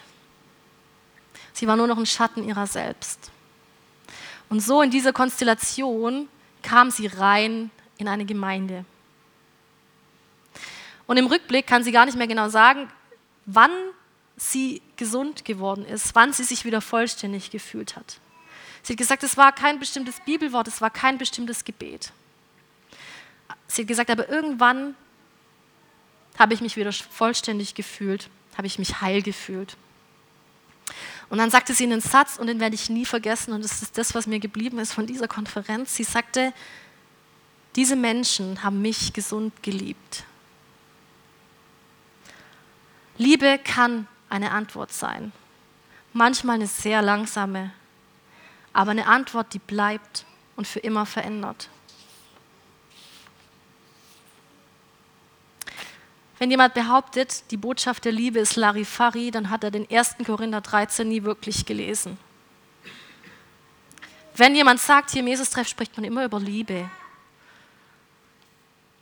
Sie 1.53 1.65
war 1.65 1.75
nur 1.75 1.87
noch 1.87 1.97
ein 1.97 2.05
Schatten 2.05 2.47
ihrer 2.47 2.67
selbst. 2.67 3.31
Und 4.47 4.59
so 4.59 4.83
in 4.83 4.91
dieser 4.91 5.11
Konstellation 5.11 6.29
kam 6.61 6.91
sie 6.91 7.07
rein 7.07 7.71
in 7.97 8.07
eine 8.07 8.25
Gemeinde. 8.25 8.85
Und 11.07 11.17
im 11.17 11.25
Rückblick 11.25 11.65
kann 11.65 11.83
sie 11.83 11.91
gar 11.91 12.05
nicht 12.05 12.15
mehr 12.15 12.27
genau 12.27 12.49
sagen, 12.49 12.91
wann 13.47 13.71
sie 14.37 14.83
gesund 15.03 15.43
geworden 15.43 15.85
ist, 15.85 16.15
wann 16.15 16.31
sie 16.31 16.45
sich 16.45 16.63
wieder 16.63 16.79
vollständig 16.79 17.51
gefühlt 17.51 17.97
hat. 17.97 18.19
Sie 18.83 18.93
hat 18.93 18.97
gesagt, 18.97 19.23
es 19.23 19.35
war 19.35 19.51
kein 19.51 19.77
bestimmtes 19.77 20.21
Bibelwort, 20.21 20.69
es 20.69 20.79
war 20.79 20.89
kein 20.89 21.17
bestimmtes 21.17 21.65
Gebet. 21.65 22.13
Sie 23.67 23.81
hat 23.81 23.87
gesagt, 23.89 24.09
aber 24.09 24.29
irgendwann 24.29 24.95
habe 26.39 26.53
ich 26.53 26.61
mich 26.61 26.77
wieder 26.77 26.93
vollständig 26.93 27.75
gefühlt, 27.75 28.29
habe 28.57 28.67
ich 28.67 28.79
mich 28.79 29.01
heil 29.01 29.21
gefühlt. 29.21 29.75
Und 31.29 31.37
dann 31.37 31.49
sagte 31.49 31.73
sie 31.73 31.83
einen 31.83 31.99
Satz, 31.99 32.37
und 32.37 32.47
den 32.47 32.61
werde 32.61 32.75
ich 32.75 32.89
nie 32.89 33.05
vergessen, 33.05 33.53
und 33.53 33.61
das 33.63 33.81
ist 33.81 33.97
das, 33.97 34.15
was 34.15 34.25
mir 34.25 34.39
geblieben 34.39 34.79
ist 34.79 34.93
von 34.93 35.05
dieser 35.05 35.27
Konferenz. 35.27 35.95
Sie 35.95 36.03
sagte, 36.03 36.53
diese 37.75 37.97
Menschen 37.97 38.63
haben 38.63 38.81
mich 38.81 39.11
gesund 39.11 39.51
geliebt. 39.63 40.23
Liebe 43.17 43.59
kann 43.63 44.07
eine 44.33 44.51
Antwort 44.51 44.91
sein. 44.91 45.31
Manchmal 46.11 46.55
eine 46.55 46.67
sehr 46.67 47.01
langsame, 47.01 47.71
aber 48.73 48.91
eine 48.91 49.05
Antwort, 49.05 49.53
die 49.53 49.59
bleibt 49.59 50.25
und 50.55 50.67
für 50.67 50.79
immer 50.79 51.05
verändert. 51.05 51.69
Wenn 56.39 56.49
jemand 56.49 56.73
behauptet, 56.73 57.43
die 57.51 57.57
Botschaft 57.57 58.05
der 58.05 58.11
Liebe 58.11 58.39
ist 58.39 58.55
Larifari, 58.55 59.31
dann 59.31 59.49
hat 59.49 59.63
er 59.63 59.71
den 59.71 59.89
1. 59.89 60.15
Korinther 60.25 60.61
13 60.61 61.07
nie 61.07 61.23
wirklich 61.23 61.65
gelesen. 61.65 62.17
Wenn 64.35 64.55
jemand 64.55 64.81
sagt, 64.81 65.11
hier 65.11 65.21
im 65.21 65.27
Jesus-Treff 65.27 65.67
spricht 65.67 65.95
man 65.95 66.03
immer 66.03 66.25
über 66.25 66.39
Liebe. 66.39 66.89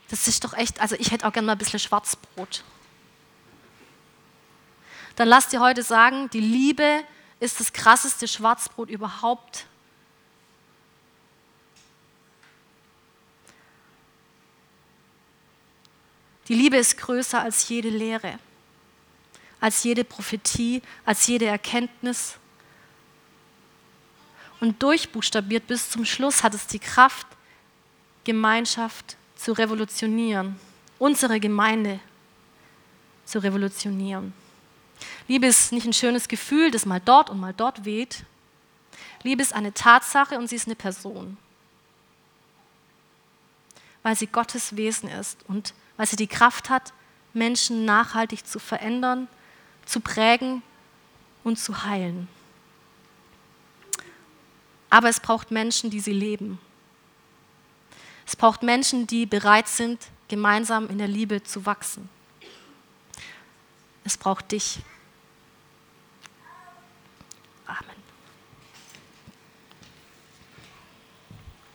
Das 0.10 0.28
ist 0.28 0.44
doch 0.44 0.54
echt, 0.54 0.82
also 0.82 0.98
ich 1.00 1.12
hätte 1.12 1.26
auch 1.26 1.32
gerne 1.32 1.46
mal 1.46 1.54
ein 1.54 1.58
bisschen 1.58 1.80
Schwarzbrot. 1.80 2.66
Dann 5.16 5.28
lass 5.28 5.50
dir 5.50 5.60
heute 5.60 5.84
sagen, 5.84 6.30
die 6.30 6.40
Liebe 6.40 7.04
ist 7.40 7.60
das 7.60 7.74
krasseste 7.74 8.28
Schwarzbrot 8.28 8.90
überhaupt. 8.90 9.66
Die 16.48 16.54
Liebe 16.54 16.78
ist 16.78 16.98
größer 16.98 17.42
als 17.42 17.68
jede 17.70 17.90
Lehre, 17.90 18.38
als 19.60 19.84
jede 19.84 20.04
Prophetie, 20.04 20.82
als 21.06 21.28
jede 21.28 21.46
Erkenntnis. 21.46 22.36
Und 24.60 24.84
durchbuchstabiert 24.84 25.66
bis 25.68 25.90
zum 25.90 26.06
Schluss 26.06 26.44
hat 26.44 26.54
es 26.54 26.68
die 26.68 26.80
Kraft, 26.80 27.26
Gemeinschaft 28.24 29.16
zu 29.36 29.54
revolutionieren, 29.54 30.60
unsere 31.00 31.40
Gemeinde 31.40 32.00
zu 33.26 33.40
revolutionieren. 33.40 34.34
Liebe 35.28 35.48
ist 35.48 35.72
nicht 35.72 35.86
ein 35.86 35.94
schönes 35.94 36.28
Gefühl, 36.28 36.72
das 36.72 36.86
mal 36.86 37.00
dort 37.00 37.30
und 37.30 37.40
mal 37.40 37.54
dort 37.54 37.86
weht. 37.86 38.24
Liebe 39.24 39.42
ist 39.42 39.54
eine 39.54 39.74
Tatsache 39.74 40.38
und 40.38 40.48
sie 40.48 40.56
ist 40.56 40.68
eine 40.68 40.76
Person, 40.76 41.38
weil 44.04 44.16
sie 44.16 44.28
Gottes 44.28 44.76
Wesen 44.76 45.10
ist 45.10 45.38
und 45.48 45.74
weil 45.98 46.08
sie 46.08 46.16
die 46.16 46.28
Kraft 46.28 46.70
hat, 46.70 46.94
Menschen 47.34 47.86
nachhaltig 47.86 48.46
zu 48.46 48.60
verändern, 48.60 49.28
zu 49.86 50.00
prägen 50.00 50.64
und 51.44 51.58
zu 51.58 51.84
heilen. 51.84 52.28
Aber 54.90 55.08
es 55.08 55.20
braucht 55.20 55.52
Menschen, 55.52 55.90
die 55.90 56.02
sie 56.02 56.14
leben. 56.14 56.60
Es 58.26 58.36
braucht 58.36 58.64
Menschen, 58.64 59.08
die 59.08 59.26
bereit 59.26 59.68
sind, 59.68 60.08
gemeinsam 60.28 60.90
in 60.90 60.98
der 60.98 61.08
Liebe 61.08 61.44
zu 61.44 61.66
wachsen. 61.66 62.10
Es 64.04 64.18
braucht 64.18 64.52
dich. 64.52 64.80